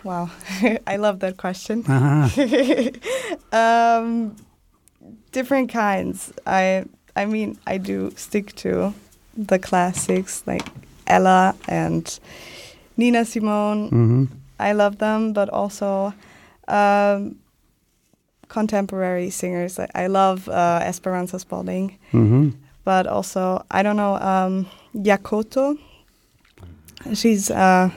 Wow, 0.05 0.30
I 0.87 0.97
love 0.97 1.20
that 1.20 1.37
question. 1.37 1.84
Uh-huh. 1.87 2.28
um, 3.53 4.37
different 5.32 5.70
kinds. 5.70 6.32
I 6.47 6.84
I 7.14 7.26
mean, 7.26 7.59
I 7.66 7.78
do 7.78 8.12
stick 8.16 8.55
to 8.57 8.95
the 9.37 9.59
classics 9.59 10.43
like 10.47 10.66
Ella 11.07 11.55
and 11.68 12.18
Nina 12.97 13.24
Simone. 13.24 13.89
hmm 13.89 14.24
I 14.59 14.72
love 14.72 14.97
them, 14.97 15.34
but 15.34 15.51
also 15.51 16.14
um, 16.68 17.36
contemporary 18.48 19.30
singers. 19.30 19.78
I, 19.78 19.88
I 19.94 20.06
love 20.06 20.48
uh, 20.48 20.80
Esperanza 20.82 21.38
Spalding, 21.38 21.98
hmm 22.10 22.50
but 22.84 23.06
also 23.08 23.64
I 23.70 23.82
don't 23.82 23.96
know 23.96 24.14
um, 24.16 24.66
Y'akoto. 24.94 25.76
She's 27.14 27.50
uh, 27.50 27.90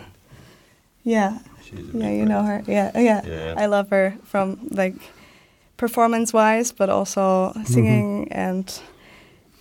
yeah, 1.04 1.40
She's 1.64 1.86
yeah, 1.94 2.10
you 2.10 2.26
know 2.26 2.44
her. 2.44 2.64
Yeah, 2.68 2.92
yeah, 3.00 3.22
Yeah. 3.26 3.54
I 3.58 3.68
love 3.68 3.90
her 3.92 4.16
from 4.24 4.68
like 4.72 4.96
performance 5.78 6.34
wise, 6.34 6.72
but 6.72 6.90
also 6.90 7.54
singing 7.66 8.28
and 8.32 8.82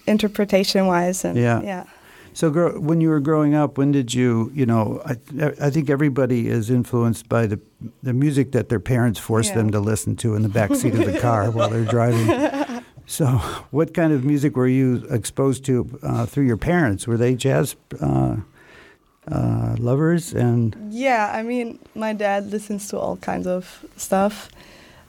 interpretation 0.06 0.86
wise, 0.86 1.24
and 1.24 1.36
Yeah. 1.38 1.60
yeah. 1.62 1.84
So, 2.38 2.50
grow, 2.50 2.78
when 2.78 3.00
you 3.00 3.08
were 3.08 3.18
growing 3.18 3.56
up, 3.56 3.78
when 3.78 3.90
did 3.90 4.14
you, 4.14 4.52
you 4.54 4.64
know, 4.64 5.02
I, 5.04 5.16
I 5.60 5.70
think 5.70 5.90
everybody 5.90 6.46
is 6.48 6.70
influenced 6.70 7.28
by 7.28 7.48
the 7.48 7.58
the 8.04 8.12
music 8.12 8.52
that 8.52 8.68
their 8.68 8.78
parents 8.78 9.18
force 9.18 9.48
Yeah. 9.48 9.56
them 9.56 9.70
to 9.72 9.80
listen 9.80 10.14
to 10.16 10.36
in 10.36 10.42
the 10.42 10.48
back 10.48 10.72
seat 10.76 10.94
of 10.94 11.04
the 11.04 11.18
car 11.28 11.50
while 11.50 11.68
they're 11.68 11.90
driving. 11.96 12.28
So, 13.06 13.26
what 13.72 13.92
kind 13.92 14.12
of 14.12 14.22
music 14.24 14.56
were 14.56 14.68
you 14.68 15.04
exposed 15.10 15.64
to 15.64 15.74
uh, 16.04 16.26
through 16.26 16.46
your 16.46 16.56
parents? 16.58 17.08
Were 17.08 17.16
they 17.16 17.34
jazz 17.34 17.74
uh, 18.00 18.36
uh, 19.26 19.74
lovers? 19.80 20.32
And 20.32 20.76
Yeah, 20.92 21.32
I 21.34 21.42
mean, 21.42 21.80
my 21.96 22.12
dad 22.12 22.52
listens 22.52 22.86
to 22.90 22.98
all 23.00 23.16
kinds 23.16 23.48
of 23.48 23.84
stuff. 23.96 24.48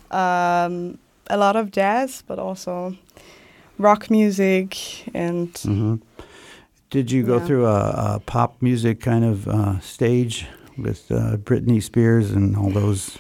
Um, 0.10 0.98
a 1.30 1.38
lot 1.38 1.56
of 1.56 1.70
jazz, 1.70 2.24
but 2.26 2.40
also 2.40 2.96
rock 3.78 4.10
music 4.10 4.76
and 5.14 5.54
Mhm. 5.54 6.00
Did 6.90 7.12
you 7.12 7.24
go 7.24 7.38
Yeah. 7.38 7.46
through 7.46 7.66
a, 7.68 8.16
a 8.16 8.22
pop 8.26 8.62
music 8.62 9.00
kind 9.02 9.24
of 9.24 9.48
uh, 9.48 9.80
stage 9.80 10.48
with 10.78 11.12
uh, 11.12 11.38
Britney 11.38 11.82
Spears 11.82 12.32
and 12.32 12.56
all 12.58 12.70
those? 12.72 13.18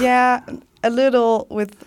yeah, 0.00 0.40
a 0.82 0.90
little 0.90 1.46
with 1.50 1.84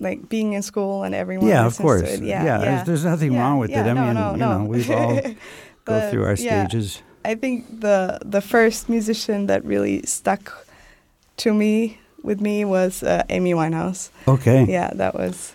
like 0.00 0.28
being 0.28 0.52
in 0.52 0.62
school 0.62 1.02
and 1.02 1.14
everyone. 1.14 1.48
yeah, 1.48 1.66
of 1.66 1.76
course. 1.76 2.02
To 2.02 2.14
it. 2.14 2.22
Yeah, 2.22 2.44
there's, 2.44 2.62
yeah. 2.64 2.84
there's 2.84 3.04
nothing 3.04 3.32
Yeah, 3.32 3.40
wrong 3.40 3.58
with 3.58 3.70
yeah, 3.70 3.84
it. 3.86 3.90
I 3.90 3.92
no, 3.94 4.04
mean, 4.04 4.14
no, 4.14 4.30
you 4.32 4.36
no. 4.36 4.58
know, 4.58 4.64
we've 4.64 4.90
all 4.90 5.20
go 5.84 6.10
through 6.10 6.24
our 6.24 6.34
yeah, 6.34 6.66
stages. 6.68 7.02
I 7.24 7.34
think 7.34 7.80
the 7.80 8.18
the 8.24 8.40
first 8.40 8.88
musician 8.88 9.46
that 9.46 9.64
really 9.64 10.02
stuck 10.02 10.66
to 11.38 11.52
me 11.52 11.98
with 12.22 12.40
me 12.40 12.64
was 12.64 13.02
uh, 13.02 13.22
Amy 13.28 13.54
Winehouse. 13.54 14.10
Okay. 14.26 14.64
Yeah, 14.68 14.90
that 14.94 15.14
was 15.14 15.54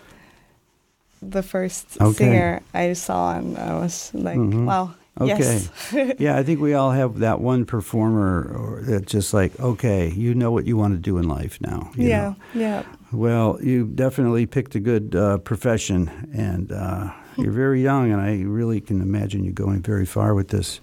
the 1.30 1.42
first 1.42 1.96
Okay. 2.00 2.14
singer 2.14 2.60
I 2.74 2.92
saw, 2.94 3.36
and 3.38 3.56
I 3.58 3.78
was 3.78 4.10
like, 4.14 4.38
Mhm. 4.38 4.66
wow, 4.66 4.94
Okay. 5.20 5.36
yes. 5.38 5.70
yeah, 6.18 6.36
I 6.36 6.42
think 6.42 6.60
we 6.60 6.74
all 6.74 6.90
have 6.90 7.18
that 7.20 7.40
one 7.40 7.64
performer 7.64 8.50
or 8.56 8.82
that's 8.82 9.12
just 9.12 9.32
like, 9.34 9.58
okay, 9.60 10.10
you 10.10 10.34
know 10.34 10.50
what 10.50 10.66
you 10.66 10.76
want 10.76 10.94
to 10.94 11.00
do 11.00 11.18
in 11.18 11.28
life 11.28 11.60
now. 11.60 11.90
you 11.96 12.08
yeah, 12.08 12.20
know. 12.22 12.36
yeah. 12.54 12.82
Well, 13.12 13.58
you 13.62 13.86
definitely 13.86 14.46
picked 14.46 14.74
a 14.74 14.80
good 14.80 15.14
uh, 15.14 15.38
profession, 15.38 16.10
and 16.34 16.72
uh, 16.72 17.12
you're 17.36 17.52
very 17.52 17.80
young, 17.82 18.10
and 18.12 18.20
I 18.20 18.42
really 18.42 18.80
can 18.80 19.00
imagine 19.00 19.44
you 19.44 19.52
going 19.52 19.82
very 19.82 20.06
far 20.06 20.34
with 20.34 20.48
this. 20.48 20.80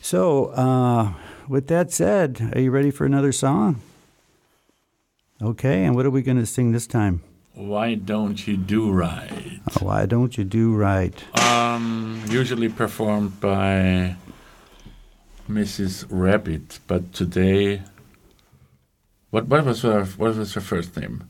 So, 0.00 0.46
uh, 0.54 1.12
with 1.48 1.66
that 1.66 1.90
said, 1.90 2.52
are 2.54 2.60
you 2.60 2.70
ready 2.70 2.92
for 2.92 3.06
another 3.06 3.32
song? 3.32 3.80
Okay, 5.42 5.84
and 5.84 5.94
what 5.96 6.06
are 6.06 6.10
we 6.10 6.22
going 6.22 6.38
to 6.38 6.46
sing 6.46 6.70
this 6.72 6.86
time? 6.86 7.22
Why 7.58 7.96
don't 7.96 8.46
you 8.46 8.56
do 8.56 8.88
right? 8.88 9.58
Why 9.80 10.06
don't 10.06 10.38
you 10.38 10.44
do 10.44 10.76
right? 10.76 11.12
Um, 11.42 12.22
usually 12.28 12.68
performed 12.68 13.40
by 13.40 14.14
Mrs. 15.50 16.06
Rabbit, 16.08 16.78
but 16.86 17.12
today, 17.12 17.82
what 19.30 19.48
what 19.48 19.64
was 19.64 19.82
her 19.82 20.04
what 20.04 20.36
was 20.36 20.54
her 20.54 20.60
first 20.60 20.96
name? 20.96 21.28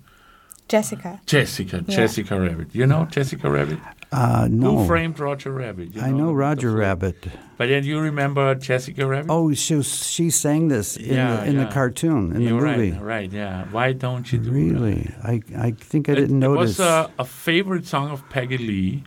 Jessica. 0.68 1.20
Jessica. 1.26 1.84
Yeah. 1.86 1.96
Jessica 1.96 2.38
Rabbit. 2.40 2.68
You 2.74 2.86
know 2.86 3.06
Jessica 3.10 3.50
Rabbit? 3.50 3.78
Uh, 4.12 4.48
no, 4.50 4.78
Who 4.78 4.86
framed 4.86 5.18
Roger 5.18 5.50
Rabbit? 5.52 5.94
You 5.94 6.00
I 6.02 6.10
know 6.10 6.28
the- 6.28 6.34
Roger 6.34 6.72
Rabbit. 6.72 7.26
But 7.58 7.68
then 7.68 7.84
you 7.84 7.98
remember 8.00 8.54
Jessica 8.54 9.06
Rabbit? 9.06 9.30
Oh, 9.30 9.52
she 9.52 9.74
was, 9.74 10.06
she 10.06 10.30
sang 10.30 10.68
this 10.68 10.96
in, 10.96 11.14
Yeah, 11.16 11.36
the, 11.36 11.44
in 11.46 11.56
the 11.56 11.66
cartoon 11.66 12.32
in 12.34 12.40
You're 12.42 12.60
the 12.60 12.66
movie. 12.76 12.90
right. 12.92 13.02
Right. 13.02 13.32
Yeah. 13.32 13.64
Why 13.70 13.92
don't 13.92 14.30
you 14.32 14.38
do 14.38 14.50
Really, 14.50 15.10
I 15.24 15.42
I 15.56 15.70
think 15.72 16.08
I 16.08 16.12
It- 16.12 16.16
didn't 16.16 16.36
it, 16.42 16.46
notice. 16.48 16.78
was 16.78 16.80
uh, 16.80 17.08
a 17.18 17.24
favorite 17.24 17.86
song 17.86 18.10
of 18.10 18.26
Peggy 18.30 18.58
Lee, 18.58 19.04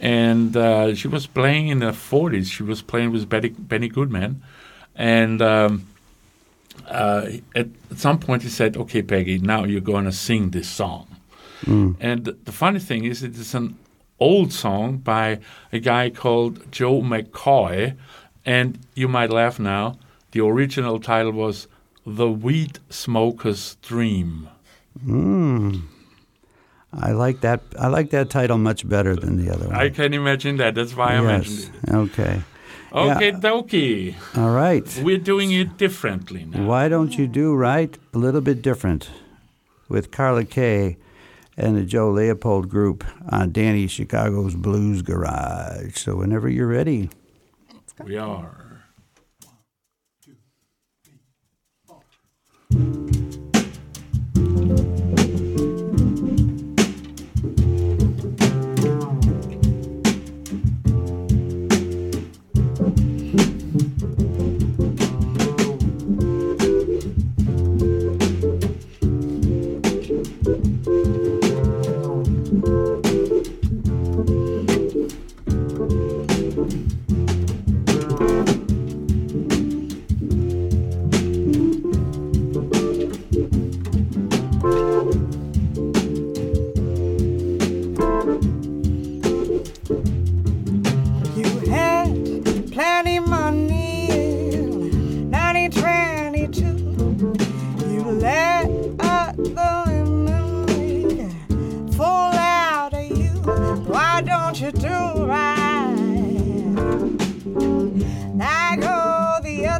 and 0.00 0.56
uh, 0.56 0.94
she 0.94 1.08
was 1.08 1.26
playing 1.26 1.68
in 1.68 1.78
the 1.80 1.92
40s. 1.92 2.50
She 2.52 2.62
was 2.62 2.82
playing 2.82 3.12
with 3.12 3.28
Betty, 3.28 3.50
Benny 3.50 3.88
Goodman, 3.88 4.42
and 4.96 5.40
um, 5.40 5.86
uh, 6.86 7.30
at, 7.54 7.68
some 7.96 8.18
point 8.18 8.42
he 8.42 8.48
said, 8.48 8.76
"Okay, 8.76 9.02
Peggy, 9.02 9.38
now 9.38 9.64
you're 9.64 9.80
going 9.80 10.04
to 10.04 10.12
sing 10.12 10.50
this 10.50 10.68
song." 10.68 11.06
And 11.66 12.24
the 12.24 12.52
funny 12.52 12.78
thing 12.78 13.04
is, 13.04 13.22
it 13.22 13.36
is 13.36 13.54
an 13.54 13.76
old 14.20 14.52
song 14.52 14.98
by 14.98 15.40
a 15.72 15.80
guy 15.80 16.10
called 16.10 16.70
Joe 16.70 17.02
McCoy, 17.02 17.96
and 18.46 18.78
you 18.94 19.08
might 19.08 19.30
laugh 19.30 19.58
now. 19.58 19.98
The 20.32 20.40
original 20.40 21.00
title 21.00 21.32
was 21.32 21.66
"The 22.06 22.30
Weed 22.30 22.78
Smoker's 22.90 23.76
Dream." 23.82 24.48
Mm. 25.04 25.82
I 26.92 27.12
like 27.12 27.40
that. 27.42 27.60
I 27.78 27.88
like 27.88 28.10
that 28.10 28.30
title 28.30 28.58
much 28.58 28.88
better 28.88 29.14
than 29.14 29.36
the 29.36 29.52
other 29.52 29.66
one. 29.66 29.76
I 29.76 29.90
can 29.90 30.14
imagine 30.14 30.56
that. 30.56 30.74
That's 30.74 30.96
why 30.96 31.14
I 31.14 31.20
mentioned 31.20 31.70
it. 31.82 31.94
Okay. 31.94 32.42
Okay, 32.92 33.30
Yeah. 33.30 33.38
dokie. 33.40 34.14
All 34.36 34.50
right. 34.50 35.00
We're 35.04 35.18
doing 35.18 35.52
it 35.52 35.76
differently 35.76 36.44
now. 36.44 36.64
Why 36.64 36.88
don't 36.88 37.18
you 37.18 37.26
do 37.26 37.54
right 37.54 37.96
a 38.14 38.18
little 38.18 38.40
bit 38.40 38.62
different 38.62 39.10
with 39.88 40.10
Carla 40.10 40.44
K 40.44 40.96
and 41.56 41.76
the 41.76 41.82
Jo 41.84 42.10
Leupold 42.12 42.68
group 42.68 43.04
on 43.30 43.52
Danny 43.52 43.86
Chicago's 43.88 44.54
Blues 44.54 45.02
Garage. 45.02 45.96
So 45.96 46.16
whenever 46.16 46.48
you're 46.48 46.66
ready. 46.68 47.10
We 48.04 48.16
are. 48.16 48.64
You 52.70 53.27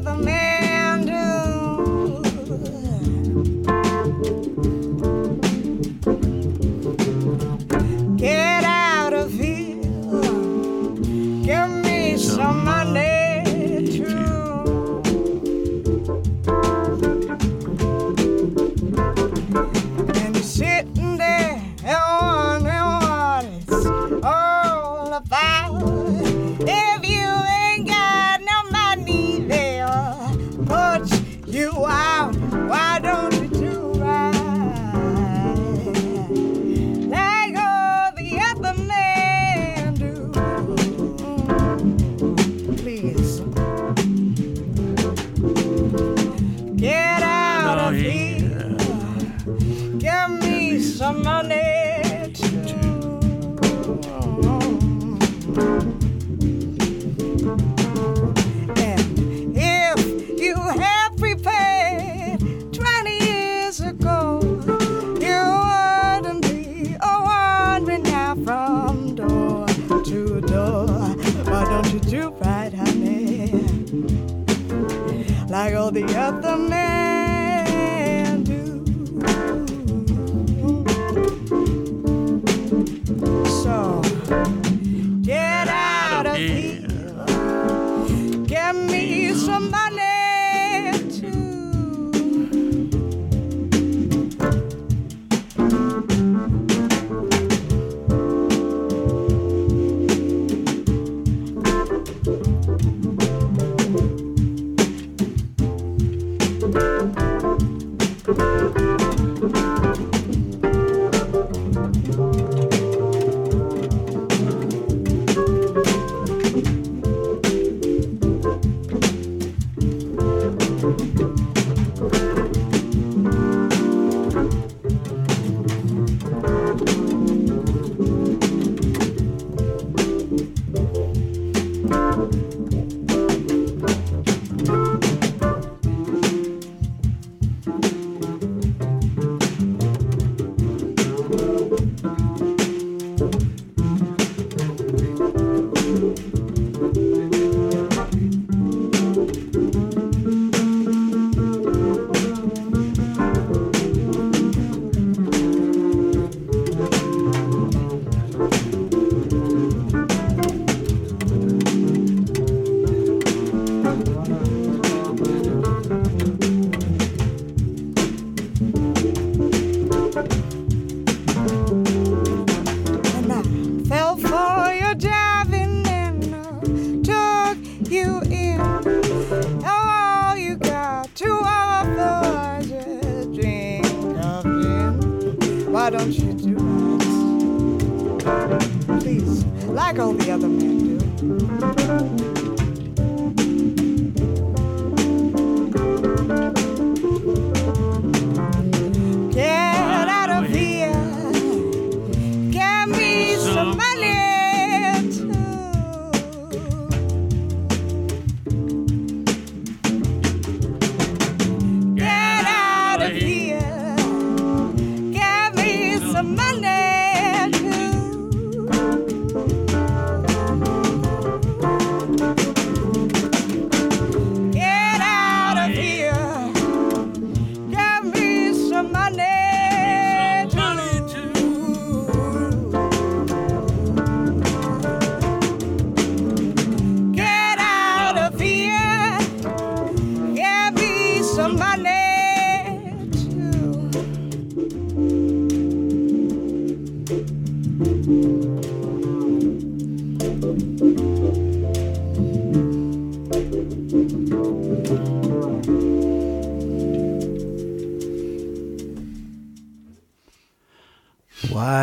all 0.07 0.16
the 0.16 0.47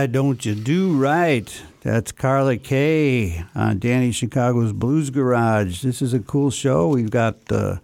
Why 0.05 0.11
don't 0.11 0.45
you 0.45 0.53
do 0.53 0.95
right? 0.95 1.51
That's 1.81 2.11
Carla 2.11 2.57
K 2.57 3.43
on 3.55 3.79
Danny 3.79 4.11
Chicago's 4.11 4.71
Blues 4.71 5.09
Garage. 5.09 5.81
This 5.81 5.99
is 5.99 6.13
a 6.13 6.19
cool 6.19 6.51
show. 6.51 6.89
We've 6.89 7.09
got 7.09 7.37
uh, 7.51 7.77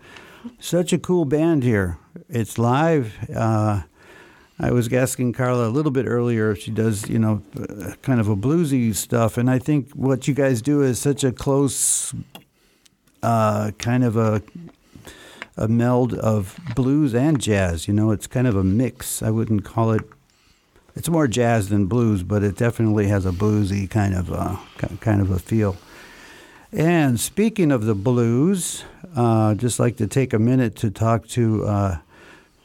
such 0.59 0.93
a 0.93 0.99
cool 0.99 1.25
band 1.25 1.63
here. 1.63 1.97
It's 2.29 2.59
live. 2.59 3.15
Uh, 3.35 3.81
I 4.59 4.69
was 4.69 4.93
asking 4.93 5.33
Carla 5.33 5.67
a 5.67 5.73
little 5.73 5.91
bit 5.91 6.05
earlier 6.05 6.51
if 6.51 6.59
she 6.59 6.69
does, 6.69 7.09
you 7.09 7.17
know, 7.17 7.41
uh, 7.59 7.93
kind 8.03 8.19
of 8.19 8.27
a 8.27 8.35
bluesy 8.35 8.93
stuff, 8.93 9.35
and 9.35 9.49
I 9.49 9.57
think 9.57 9.89
what 9.93 10.27
you 10.27 10.35
guys 10.35 10.61
do 10.61 10.83
is 10.83 10.99
such 10.99 11.23
a 11.23 11.31
close, 11.31 12.13
uh, 13.23 13.71
kind 13.79 14.03
of 14.03 14.15
a 14.15 14.43
a 15.57 15.67
meld 15.67 16.13
of 16.13 16.59
blues 16.75 17.15
and 17.15 17.41
jazz. 17.41 17.87
You 17.87 17.95
know, 17.95 18.11
it's 18.11 18.27
kind 18.27 18.45
of 18.45 18.55
a 18.55 18.63
mix. 18.63 19.23
I 19.23 19.31
wouldn't 19.31 19.65
call 19.65 19.91
it 19.91 20.03
it's 20.95 21.09
more 21.09 21.27
jazz 21.27 21.69
than 21.69 21.85
blues, 21.87 22.23
but 22.23 22.43
it 22.43 22.55
definitely 22.57 23.07
has 23.07 23.25
a 23.25 23.31
bluesy 23.31 23.89
kind 23.89 24.13
of 24.15 24.31
uh, 24.31 24.55
ki- 24.77 24.97
kind 24.99 25.21
of 25.21 25.31
a 25.31 25.39
feel. 25.39 25.75
And 26.73 27.19
speaking 27.19 27.71
of 27.71 27.85
the 27.85 27.95
blues, 27.95 28.83
uh, 29.15 29.55
just 29.55 29.79
like 29.79 29.97
to 29.97 30.07
take 30.07 30.33
a 30.33 30.39
minute 30.39 30.75
to 30.77 30.89
talk 30.89 31.27
to 31.29 31.65
uh, 31.65 31.97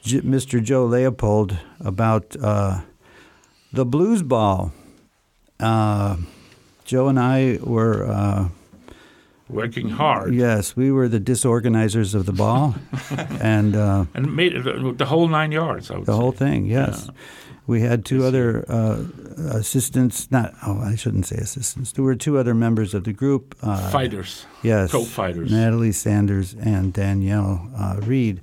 J- 0.02 0.20
Mr. 0.20 0.62
Jo 0.62 0.86
Leupold 0.88 1.56
about 1.80 2.36
uh, 2.40 2.80
the 3.72 3.84
Blues 3.84 4.22
Ball. 4.22 4.72
Uh, 5.58 6.16
Jo 6.84 7.08
and 7.08 7.18
I 7.18 7.58
were 7.62 8.06
uh, 8.06 8.48
Working 9.48 9.88
hard. 9.90 10.34
yes, 10.34 10.76
we 10.76 10.90
were 10.92 11.08
the 11.08 11.20
disorganizers 11.20 12.14
of 12.14 12.26
the 12.26 12.32
ball, 12.32 12.74
and. 13.40 13.74
Uh, 13.76 14.04
And 14.14 14.34
made 14.36 14.54
it, 14.54 14.66
uh, 14.66 14.92
the 14.92 15.06
whole 15.06 15.26
nine 15.28 15.50
yards, 15.52 15.90
I 15.90 15.96
would 15.96 16.06
The 16.06 16.12
say. 16.12 16.18
whole 16.18 16.32
thing, 16.32 16.66
yes. 16.66 17.06
Yeah. 17.08 17.14
We 17.66 17.80
had 17.80 18.04
two 18.04 18.24
other 18.24 18.64
uh, 18.68 19.04
assistants, 19.50 20.30
not, 20.30 20.54
oh, 20.64 20.80
I 20.80 20.94
shouldn't 20.94 21.26
say 21.26 21.36
assistants. 21.36 21.92
There 21.92 22.04
were 22.04 22.14
two 22.14 22.38
other 22.38 22.54
members 22.54 22.94
of 22.94 23.04
the 23.04 23.12
group. 23.12 23.56
Uh, 23.60 23.90
Fighters. 23.90 24.46
Yes. 24.62 24.92
Co-fighters. 24.92 25.50
Natalie 25.50 25.92
Sanders 25.92 26.54
and 26.54 26.92
Danielle 26.92 27.68
uh, 27.76 27.96
Reed, 28.02 28.40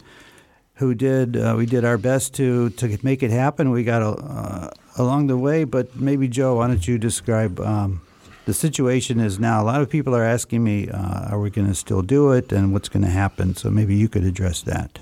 who 0.75 0.93
did, 0.93 1.37
uh, 1.37 1.55
we 1.57 1.65
did 1.65 1.85
our 1.85 1.97
best 1.97 2.33
to, 2.35 2.69
to 2.71 2.97
make 3.01 3.23
it 3.23 3.31
happen. 3.31 3.71
We 3.71 3.85
got 3.85 4.01
uh, 4.01 4.71
along 4.97 5.27
the 5.27 5.37
way, 5.37 5.63
but 5.63 5.95
maybe, 5.95 6.27
Jo, 6.27 6.55
why 6.55 6.67
don't 6.67 6.85
you 6.85 6.97
describe 6.97 7.61
um, 7.61 8.01
the 8.45 8.53
situation 8.53 9.21
is 9.21 9.39
now? 9.39 9.61
A 9.61 9.65
lot 9.65 9.79
of 9.79 9.89
people 9.89 10.13
are 10.13 10.25
asking 10.25 10.65
me, 10.65 10.89
uh, 10.89 11.29
are 11.29 11.39
we 11.39 11.49
going 11.49 11.67
to 11.67 11.75
still 11.75 12.01
do 12.01 12.33
it 12.33 12.51
and 12.51 12.73
what's 12.73 12.89
going 12.89 13.05
to 13.05 13.09
happen? 13.09 13.55
So 13.55 13.69
maybe 13.69 13.95
you 13.95 14.09
could 14.09 14.25
address 14.25 14.61
that. 14.63 14.99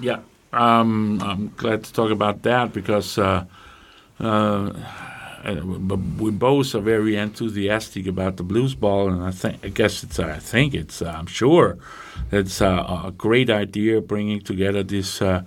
Yeah, 0.00 0.18
um, 0.54 1.20
I'm 1.22 1.52
glad 1.56 1.84
to 1.84 1.92
talk 1.92 2.10
about 2.10 2.42
that 2.42 2.72
because 2.72 3.18
uh, 3.18 3.44
uh, 4.20 4.72
we 6.18 6.30
both 6.30 6.74
are 6.74 6.80
very 6.80 7.16
enthusiastic 7.16 8.06
about 8.06 8.36
the 8.36 8.42
blues 8.42 8.74
ball, 8.74 9.08
and 9.08 9.22
I 9.22 9.30
think 9.30 9.64
I 9.64 9.68
guess 9.68 10.02
it's 10.02 10.18
I 10.18 10.38
think 10.38 10.74
it's 10.74 11.00
uh, 11.02 11.10
I'm 11.10 11.26
sure 11.26 11.78
it's 12.32 12.62
uh, 12.62 13.02
a 13.06 13.10
great 13.10 13.50
idea 13.50 14.00
bringing 14.00 14.40
together 14.40 14.82
these 14.82 15.20
uh, 15.20 15.42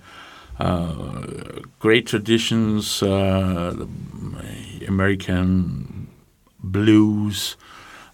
great 1.78 2.06
traditions, 2.06 3.02
American 3.02 3.88
blues 6.62 7.56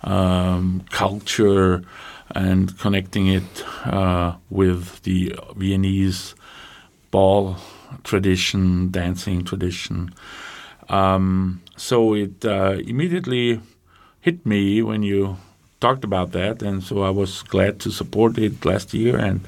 um, 0.03 0.85
culture, 0.91 1.83
and 2.31 2.79
connecting 2.79 3.27
it 3.27 3.65
uh, 3.87 4.37
with 4.51 5.03
the 5.03 5.35
Viennese 5.57 6.35
ball 7.15 7.57
tradition, 8.03 8.91
dancing 8.91 9.45
tradition. 9.45 10.13
Um, 10.89 11.63
so 11.77 12.15
it 12.15 12.45
uh, 12.45 12.77
immediately 12.93 13.61
hit 14.21 14.45
me 14.45 14.83
when 14.83 15.03
you 15.03 15.37
talked 15.81 16.05
about 16.05 16.33
that, 16.33 16.63
and 16.63 16.83
so 16.83 17.03
I 17.03 17.11
was 17.11 17.43
glad 17.43 17.79
to 17.81 17.91
support 17.91 18.39
it 18.39 18.65
last 18.65 18.95
year 18.95 19.17
and 19.17 19.41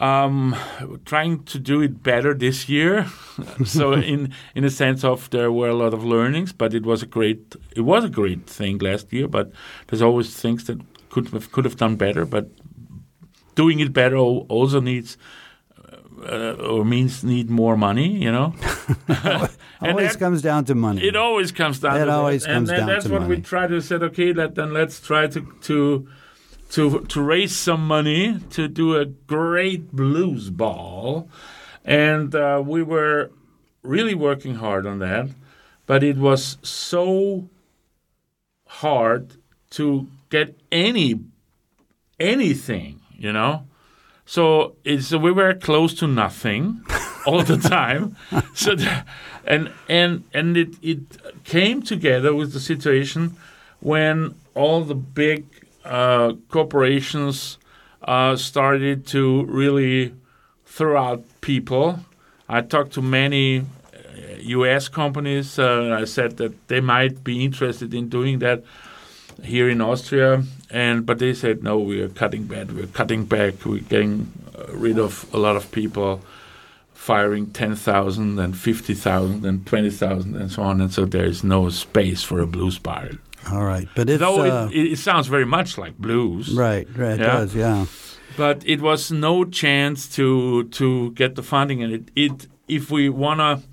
um, 0.00 0.56
trying 1.04 1.44
to 1.44 1.58
do 1.58 1.82
it 1.82 2.02
better 2.02 2.34
this 2.34 2.68
year. 2.68 3.06
so 3.64 3.92
in 3.92 4.32
in 4.54 4.64
a 4.64 4.70
sense 4.70 5.04
of 5.04 5.28
there 5.30 5.52
were 5.52 5.68
a 5.68 5.78
lot 5.82 5.94
of 5.94 6.02
learnings, 6.04 6.52
but 6.52 6.74
it 6.74 6.84
was 6.84 7.02
a 7.02 7.06
great 7.06 7.56
it 7.76 7.82
was 7.82 8.04
a 8.04 8.08
great 8.20 8.46
thing 8.46 8.78
last 8.78 9.12
year. 9.12 9.28
But 9.28 9.52
there's 9.86 10.02
always 10.02 10.34
things 10.42 10.64
that 10.64 10.78
could 11.10 11.28
have 11.28 11.52
could 11.52 11.64
have 11.64 11.76
done 11.76 11.96
better. 11.96 12.24
But 12.26 12.46
doing 13.54 13.80
it 13.80 13.92
better 13.92 14.16
also 14.16 14.80
needs. 14.80 15.16
Uh, 16.20 16.52
or 16.68 16.84
means 16.84 17.24
need 17.24 17.48
more 17.48 17.76
money, 17.76 18.08
you 18.08 18.30
know. 18.30 18.54
And 19.82 19.92
always 19.92 20.12
that- 20.12 20.18
comes 20.18 20.42
down 20.42 20.66
to 20.66 20.74
money. 20.74 21.02
it 21.02 21.16
always 21.16 21.52
comes 21.52 21.78
down. 21.80 21.96
It 21.96 22.04
to 22.04 22.12
always 22.12 22.42
that. 22.44 22.52
comes 22.52 22.68
and, 22.68 22.76
down 22.78 22.80
and 22.80 22.88
that's 22.96 23.06
to 23.06 23.12
what 23.12 23.22
we 23.22 23.28
money. 23.36 23.40
try 23.40 23.66
to 23.66 23.80
say. 23.80 23.94
Okay, 23.96 24.32
let, 24.34 24.54
then 24.54 24.74
let's 24.74 25.00
try 25.00 25.26
to 25.28 25.40
to 25.62 26.06
to 26.72 27.00
to 27.06 27.22
raise 27.22 27.56
some 27.56 27.86
money 27.86 28.38
to 28.50 28.68
do 28.68 28.94
a 28.96 29.06
great 29.06 29.90
blues 29.92 30.50
ball, 30.50 31.28
and 31.84 32.34
uh, 32.34 32.62
we 32.64 32.82
were 32.82 33.30
really 33.82 34.14
working 34.14 34.56
hard 34.56 34.84
on 34.86 34.98
that, 34.98 35.30
but 35.86 36.02
it 36.02 36.18
was 36.18 36.58
so 36.62 37.48
hard 38.66 39.36
to 39.70 40.06
get 40.28 40.58
any 40.70 41.20
anything, 42.18 43.00
you 43.16 43.32
know. 43.32 43.64
So 44.30 44.76
it's 44.84 45.10
we 45.10 45.32
were 45.32 45.54
close 45.54 45.92
to 45.94 46.06
nothing 46.06 46.82
all 47.26 47.42
the 47.42 47.56
time. 47.56 48.14
so 48.54 48.76
the, 48.76 49.04
and 49.44 49.72
and 49.88 50.22
and 50.32 50.56
it 50.56 50.76
it 50.82 51.00
came 51.42 51.82
together 51.82 52.32
with 52.32 52.52
the 52.52 52.60
situation 52.60 53.34
when 53.80 54.36
all 54.54 54.84
the 54.84 54.94
big 54.94 55.46
uh, 55.84 56.34
corporations 56.48 57.58
uh, 58.02 58.36
started 58.36 59.04
to 59.08 59.42
really 59.46 60.14
throw 60.64 60.96
out 60.96 61.24
people. 61.40 61.98
I 62.48 62.60
talked 62.60 62.92
to 62.92 63.02
many 63.02 63.58
uh, 63.58 63.64
U.S. 64.58 64.88
companies. 64.88 65.58
Uh, 65.58 65.98
I 66.00 66.04
said 66.04 66.36
that 66.36 66.52
they 66.68 66.80
might 66.80 67.24
be 67.24 67.44
interested 67.44 67.92
in 67.92 68.08
doing 68.08 68.38
that 68.38 68.62
here 69.42 69.68
in 69.68 69.80
Austria, 69.80 70.44
and 70.70 71.04
but 71.06 71.18
they 71.18 71.34
said 71.34 71.62
no, 71.62 71.78
we 71.78 72.00
are 72.00 72.08
cutting 72.08 72.44
back. 72.44 72.68
We're 72.70 72.86
cutting 72.86 73.24
back. 73.24 73.64
We're 73.64 73.80
getting 73.80 74.30
uh, 74.58 74.72
rid 74.72 74.98
of 74.98 75.26
a 75.32 75.38
lot 75.38 75.56
of 75.56 75.70
people, 75.72 76.20
firing 76.94 77.50
ten 77.50 77.74
thousand 77.76 78.38
and 78.38 78.56
50,000 78.56 78.56
and 78.56 78.56
20,000 78.56 78.56
and 78.56 78.56
fifty 78.56 78.94
thousand 78.94 79.44
and 79.46 79.66
twenty 79.66 79.90
thousand 79.90 80.36
and 80.36 80.50
so 80.50 80.62
on. 80.62 80.80
And 80.80 80.92
so 80.92 81.04
there 81.04 81.24
is 81.24 81.42
no 81.44 81.68
space 81.70 82.22
for 82.22 82.40
a 82.40 82.46
blues 82.46 82.78
bar. 82.78 83.10
All 83.50 83.64
right, 83.64 83.88
but 83.96 84.10
it's 84.10 84.20
Though 84.20 84.40
uh, 84.42 84.68
it, 84.72 84.92
it 84.92 84.98
sounds 84.98 85.26
very 85.26 85.46
much 85.46 85.78
like 85.78 85.96
blues, 85.98 86.52
right, 86.54 86.86
right, 86.96 87.14
it 87.14 87.20
Yeah. 87.20 87.26
does, 87.26 87.54
yeah. 87.54 87.86
but 88.36 88.62
it 88.66 88.80
was 88.82 89.10
no 89.10 89.44
chance 89.44 90.06
to 90.16 90.64
to 90.64 91.10
get 91.12 91.34
the 91.36 91.42
funding 91.42 91.82
and 91.82 91.92
it, 91.92 92.10
it 92.14 92.46
if 92.68 92.90
we 92.90 93.08
want 93.08 93.40
to 93.40 93.66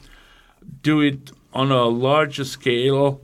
do 0.81 1.01
it 1.01 1.31
on 1.53 1.71
a 1.71 1.83
larger 1.85 2.45
scale 2.45 3.19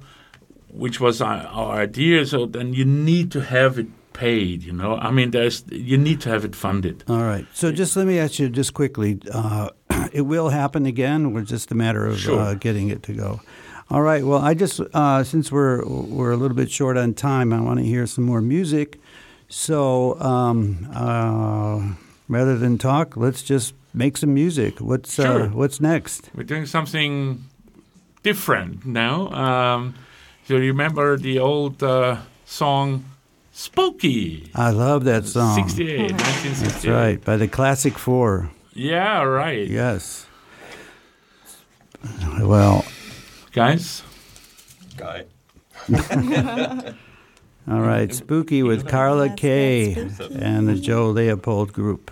which 0.73 0.99
was 0.99 1.21
our, 1.21 1.37
our 1.47 1.81
idea 1.81 2.25
so 2.25 2.45
then 2.45 2.73
you 2.73 2.83
need 2.85 3.31
to 3.31 3.39
have 3.41 3.77
it 3.79 3.87
paid 4.13 4.61
you 4.63 4.71
know 4.73 4.95
i 4.97 5.09
mean 5.11 5.31
there's 5.31 5.63
you 5.71 5.97
need 5.97 6.19
to 6.21 6.29
have 6.29 6.43
it 6.45 6.55
funded 6.55 7.03
All 7.07 7.23
right. 7.23 7.45
So 7.53 7.71
just 7.71 7.95
let 7.97 8.05
me 8.07 8.19
ask 8.19 8.39
you 8.39 8.47
just 8.49 8.73
quickly. 8.73 9.19
Uh, 9.31 9.69
it 10.13 10.21
will 10.21 10.49
happen 10.49 10.85
again. 10.85 11.33
We're 11.33 11.45
just 11.55 11.71
a 11.71 11.75
matter 11.75 12.05
of 12.05 12.19
Sure. 12.19 12.39
uh, 12.39 12.53
getting 12.53 12.89
it 12.89 13.01
to 13.03 13.13
go. 13.13 13.39
All 13.89 14.01
right. 14.01 14.23
Well, 14.23 14.39
I 14.39 14.53
just 14.53 14.79
uh, 14.93 15.23
since 15.23 15.51
we're 15.51 15.83
we're 15.85 16.31
a 16.31 16.37
little 16.37 16.55
bit 16.55 16.69
short 16.69 16.95
on 16.97 17.13
time, 17.15 17.51
I 17.53 17.59
want 17.61 17.79
to 17.79 17.85
hear 17.85 18.05
some 18.07 18.23
more 18.23 18.41
music. 18.41 18.99
So 19.49 20.19
um, 20.21 20.87
uh, 20.93 21.81
rather 22.27 22.55
than 22.57 22.77
talk, 22.77 23.17
let's 23.17 23.41
just 23.41 23.73
make 23.93 24.17
some 24.17 24.33
music. 24.33 24.79
What's 24.79 25.15
Sure. 25.15 25.43
uh, 25.43 25.47
what's 25.49 25.79
next? 25.81 26.29
we're 26.35 26.43
doing 26.53 26.65
something 26.67 27.43
different 28.23 28.85
now 28.85 29.27
um, 29.33 29.93
you 30.47 30.57
remember 30.57 31.17
the 31.17 31.39
old 31.39 31.81
uh, 31.83 32.17
song 32.45 33.05
spooky 33.51 34.49
I 34.55 34.71
love 34.71 35.03
that 35.05 35.25
song. 35.25 35.55
68 35.55 36.11
1968 36.11 36.71
That's 36.71 36.85
right, 36.85 37.23
by 37.23 37.37
the 37.37 37.47
Classics 37.47 38.01
IV. 38.07 38.49
yeah 38.73 39.21
right 39.23 39.67
Yes. 39.67 40.27
Well, 42.41 42.83
guys 43.53 44.03
Guy. 44.97 45.25
all 47.67 47.81
right. 47.81 48.13
Spooky 48.13 48.61
with 48.61 48.87
Carla 48.87 49.29
K 49.29 49.93
and 49.95 50.67
the 50.67 50.75
Jo 50.75 51.11
Leupold 51.13 51.71
Group. 51.73 52.11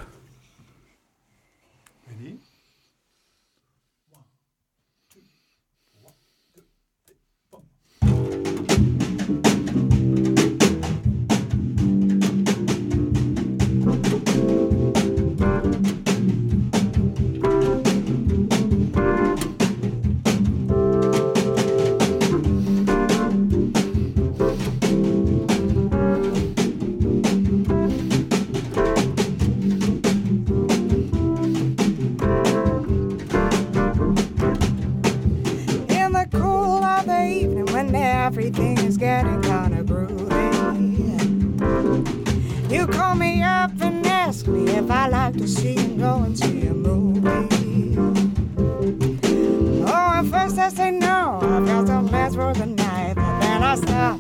Like 45.31 45.41
to 45.41 45.47
see 45.47 45.77
and 45.77 45.97
go 45.99 46.23
and 46.23 46.37
see 46.37 46.67
a 46.67 46.73
movie. 46.73 47.95
Oh, 49.87 50.11
at 50.15 50.25
first 50.25 50.57
I 50.57 50.69
say 50.69 50.91
no, 50.91 51.39
I've 51.41 51.65
got 51.65 51.87
some 51.87 52.09
plans 52.09 52.35
for 52.35 52.53
the 52.53 52.65
night, 52.65 53.15
but 53.15 53.39
then 53.39 53.63
I 53.63 53.75
stop 53.75 54.19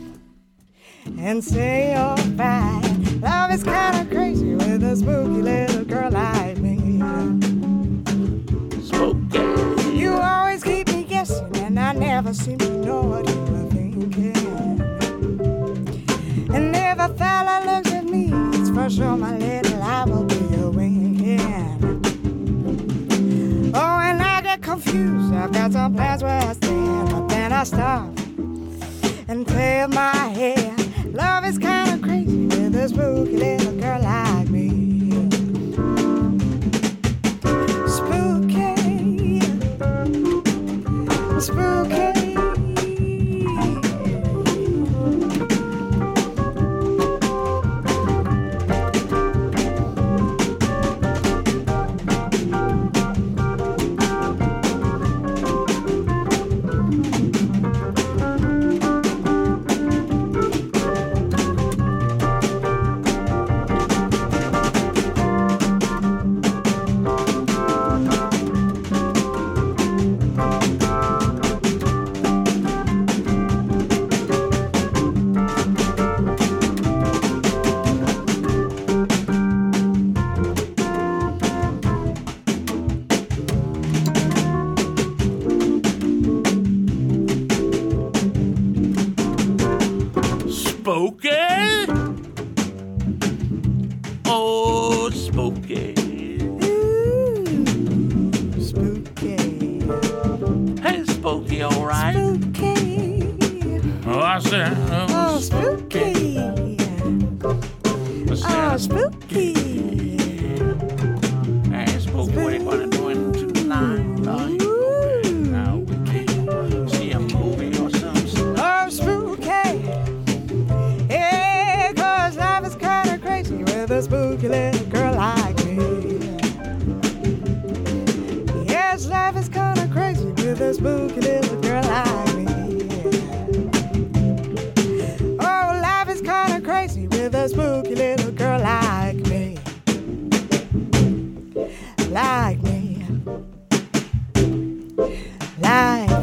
and 1.19 1.43
say, 1.43 1.95
alright. 1.97 3.21
Love 3.21 3.51
is 3.51 3.63
kinda 3.63 4.07
crazy 4.09 4.55
with 4.55 4.83
a 4.83 4.95
spooky 4.95 5.41
little 5.41 5.83
girl 5.83 6.11
like 6.11 6.57
me. 6.59 7.01
Spooky. 8.81 9.39
You 9.97 10.13
always 10.13 10.63
keep 10.63 10.87
me 10.89 11.03
guessing, 11.03 11.55
and 11.57 11.79
I 11.79 11.91
never 11.93 12.33
seem 12.33 12.57
to 12.59 12.69
know 12.85 13.01
what 13.01 13.27
you 13.27 13.39
were 13.51 13.69
thinking. 13.71 14.35
And 16.53 16.75
if 16.75 16.99
a 16.99 17.09
fella 17.15 17.63
looks 17.65 17.91
at 17.91 18.05
me, 18.05 18.29
it's 18.53 18.69
for 18.69 18.89
sure 18.89 19.17
my 19.17 19.37
little 19.37 19.60
confused. 24.71 25.33
I've 25.33 25.51
got 25.51 25.73
some 25.73 25.93
plans 25.93 26.23
where 26.23 26.41
I 26.41 26.53
stand, 26.53 27.09
but 27.09 27.27
then 27.27 27.51
I 27.51 27.63
stop 27.65 28.07
and 29.27 29.45
play 29.45 29.85
with 29.85 29.93
my 29.93 30.15
hair. 30.29 30.75
Love 31.07 31.45
is 31.45 31.57
kind 31.57 31.91
of 31.91 32.01
crazy 32.01 32.45
with 32.45 32.75
a 32.75 32.87
spooky 32.87 33.35
little 33.35 33.73
girl 33.73 34.01
like 34.01 34.30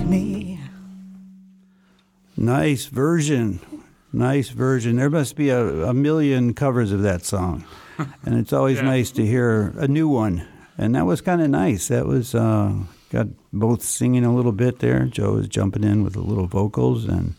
me. 0.09 0.61
Nice 2.37 2.87
version. 2.87 3.61
Nice 4.13 4.49
version. 4.51 4.97
There 4.97 5.11
must 5.11 5.37
be 5.37 5.51
a, 5.51 5.85
a 5.87 5.95
million 5.95 6.55
covers 6.55 6.93
of 6.93 7.03
that 7.03 7.25
song. 7.25 7.65
and 8.25 8.39
it's 8.39 8.53
always 8.53 8.77
Yeah. 8.79 8.85
nice 8.85 9.11
to 9.13 9.27
hear 9.27 9.75
a 9.77 9.89
new 9.89 10.09
one. 10.09 10.47
And 10.79 10.95
that 10.95 11.07
was 11.07 11.21
kind 11.21 11.43
of 11.43 11.51
nice. 11.51 11.89
That 11.89 12.07
was 12.07 12.35
uh, 12.35 12.73
got 13.11 13.27
both 13.53 13.83
singing 13.83 14.25
a 14.25 14.35
little 14.35 14.53
bit 14.53 14.79
there. 14.79 15.05
Jo 15.07 15.33
was 15.33 15.49
jumping 15.49 15.83
in 15.85 16.05
with 16.05 16.13
the 16.13 16.21
little 16.21 16.47
vocals. 16.47 17.05
And 17.05 17.35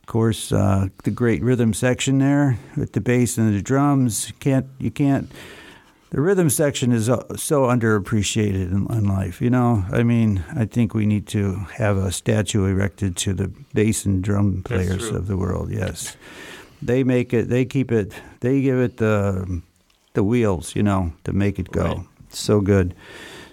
of 0.00 0.06
course, 0.06 0.50
uh, 0.50 0.88
the 1.04 1.10
great 1.10 1.42
rhythm 1.42 1.74
section 1.74 2.18
there 2.18 2.58
with 2.76 2.92
the 2.94 3.00
bass 3.00 3.36
and 3.36 3.54
the 3.54 3.60
drums. 3.62 4.32
Can't 4.40 4.66
You 4.78 4.90
can't. 4.90 5.30
The 6.14 6.20
rhythm 6.20 6.48
section 6.48 6.92
is 6.92 7.08
uh, 7.08 7.36
so 7.36 7.62
underappreciated 7.62 8.70
in, 8.70 8.86
in 8.88 9.08
life. 9.08 9.42
You 9.42 9.50
know, 9.50 9.84
I 9.90 10.04
mean, 10.04 10.44
I 10.54 10.64
think 10.64 10.94
we 10.94 11.06
need 11.06 11.26
to 11.28 11.54
have 11.74 11.96
a 11.96 12.12
statue 12.12 12.66
erected 12.66 13.16
to 13.16 13.34
the 13.34 13.48
bass 13.74 14.04
and 14.04 14.22
drum 14.22 14.62
players 14.62 15.10
of 15.10 15.26
the 15.26 15.36
world. 15.36 15.72
Yes, 15.72 16.16
they 16.80 17.02
make 17.02 17.34
it. 17.34 17.48
They 17.48 17.64
keep 17.64 17.90
it. 17.90 18.12
They 18.38 18.62
give 18.62 18.78
it 18.78 18.98
the 18.98 19.60
the 20.12 20.22
wheels. 20.22 20.76
You 20.76 20.84
know, 20.84 21.12
to 21.24 21.32
make 21.32 21.58
it 21.58 21.72
go. 21.72 21.82
Right. 21.82 22.06
So 22.28 22.60
good. 22.60 22.94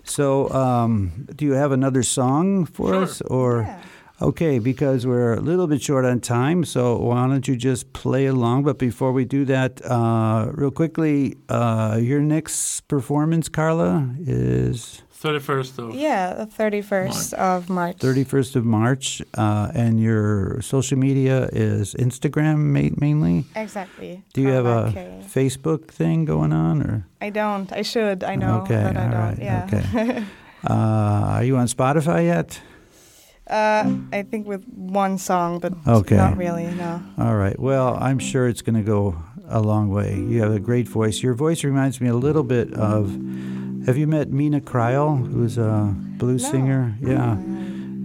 So, 0.03 0.47
um, 0.51 1.27
do 1.35 1.45
you 1.45 1.53
have 1.53 1.71
another 1.71 2.03
song 2.03 2.67
for 2.67 2.93
Sure. 2.93 3.03
us, 3.03 3.21
or? 3.21 3.61
Yeah. 3.61 3.81
Okay, 4.21 4.59
because 4.59 5.07
we're 5.07 5.33
a 5.33 5.39
little 5.41 5.65
bit 5.65 5.81
short 5.81 6.05
on 6.05 6.19
time, 6.19 6.63
so 6.63 6.95
why 6.97 7.27
don't 7.27 7.47
you 7.47 7.55
just 7.55 7.91
play 7.93 8.27
along? 8.27 8.63
But 8.63 8.77
before 8.77 9.11
we 9.11 9.25
do 9.25 9.45
that, 9.45 9.81
uh, 9.83 10.51
real 10.53 10.69
quickly, 10.69 11.37
uh, 11.49 11.97
your 11.99 12.19
next 12.21 12.81
performance, 12.87 13.49
Carla, 13.49 14.13
is 14.19 15.01
31st 15.23 15.79
of 15.79 15.95
Yeah, 15.95 16.33
the 16.35 16.45
31st 16.45 17.33
of 17.33 17.67
March. 17.69 17.97
31st 17.97 18.55
of 18.57 18.63
March, 18.63 19.23
uh, 19.35 19.71
and 19.73 19.99
your 19.99 20.61
social 20.61 20.99
media 20.99 21.49
is 21.51 21.95
Instagram 21.95 22.57
ma- 22.59 22.93
mainly. 22.97 23.45
Exactly. 23.55 24.21
Do 24.33 24.41
you 24.41 24.49
have 24.49 24.65
Carla 24.65 24.89
a 24.89 24.91
K. 24.93 25.19
Facebook 25.25 25.87
thing 25.87 26.25
going 26.25 26.53
on, 26.53 26.83
or 26.83 27.07
I 27.21 27.31
don't. 27.31 27.71
I 27.73 27.81
should. 27.81 28.23
I 28.23 28.35
know, 28.35 28.61
Okay, 28.61 28.83
but 28.83 28.97
I 28.97 29.03
all 29.05 29.11
don't. 29.11 29.19
right, 29.19 29.39
yeah. 29.39 29.67
okay. 29.73 30.23
uh, 30.69 31.37
are 31.37 31.43
you 31.43 31.57
on 31.57 31.65
Spotify 31.65 32.25
yet? 32.25 32.61
Uh, 33.49 33.95
I 34.13 34.23
think 34.23 34.47
with 34.47 34.63
one 34.67 35.17
song, 35.17 35.59
but 35.59 35.73
Okay. 35.87 36.15
not 36.15 36.37
really. 36.37 36.65
No. 36.67 37.01
All 37.17 37.35
right. 37.35 37.59
Well, 37.59 37.97
I'm 37.99 38.19
sure 38.19 38.47
it's 38.47 38.61
going 38.61 38.75
to 38.75 38.83
go 38.83 39.15
a 39.49 39.59
long 39.61 39.89
way. 39.89 40.15
You 40.15 40.41
have 40.41 40.53
a 40.53 40.59
great 40.59 40.87
voice. 40.87 41.21
Your 41.21 41.33
voice 41.33 41.63
reminds 41.63 41.99
me 41.99 42.07
a 42.07 42.15
little 42.15 42.43
bit 42.43 42.73
of. 42.73 43.09
Have 43.87 43.97
you 43.97 44.05
met 44.07 44.29
Meena 44.29 44.61
Cryle, 44.61 45.17
who's 45.33 45.57
a 45.57 45.93
blues 46.17 46.43
No. 46.43 46.51
singer? 46.51 46.95
Yeah, 47.01 47.37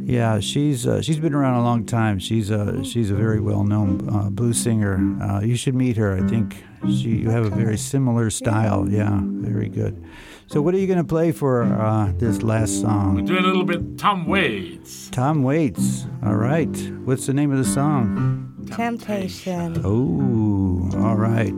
yeah. 0.07 0.41
She's 0.41 0.87
uh, 0.87 1.03
she's 1.03 1.18
been 1.20 1.34
around 1.34 1.61
a 1.61 1.62
long 1.62 1.84
time. 1.84 2.18
She's 2.18 2.49
a 2.51 2.82
she's 2.82 3.11
a 3.11 3.14
very 3.14 3.41
well 3.41 3.62
known 3.62 4.09
uh, 4.09 4.30
blues 4.30 4.59
singer. 4.59 4.99
Uh, 5.22 5.41
you 5.43 5.55
should 5.55 5.74
meet 5.74 5.99
her. 5.99 6.16
I 6.16 6.26
think 6.26 6.64
she 6.89 7.11
you 7.22 7.28
have 7.30 7.45
a 7.45 7.51
very 7.51 7.76
similar 7.76 8.30
style. 8.30 8.89
Yeah, 8.89 9.20
very 9.22 9.68
good. 9.68 10.03
So, 10.49 10.63
what 10.63 10.75
are 10.75 10.79
you 10.79 10.87
going 10.87 10.99
to 10.99 11.05
play 11.05 11.33
for 11.33 11.65
uh, 11.65 12.13
this 12.19 12.43
last 12.43 12.81
song? 12.81 13.17
We 13.17 13.27
song? 13.27 13.27
do 13.27 13.39
a 13.39 13.45
little 13.47 13.65
bit 13.65 13.99
Tom 13.99 14.27
Waits. 14.27 15.09
Tom 15.11 15.43
Waits. 15.43 16.07
All 16.25 16.37
right. 16.37 16.75
What's 17.05 17.27
the 17.27 17.35
name 17.35 17.51
of 17.51 17.59
the 17.59 17.65
song? 17.65 18.55
Temptation. 18.71 19.81
Oh, 19.85 20.91
all 21.05 21.17
right. 21.17 21.53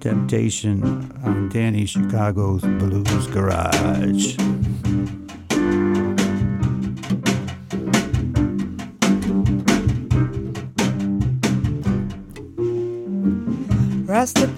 Temptation 0.00 0.82
on 1.24 1.48
Danny 1.50 1.86
Chicago's 1.86 2.62
Blues 2.62 3.26
Garage. 3.28 4.36
Rusted 14.06 14.50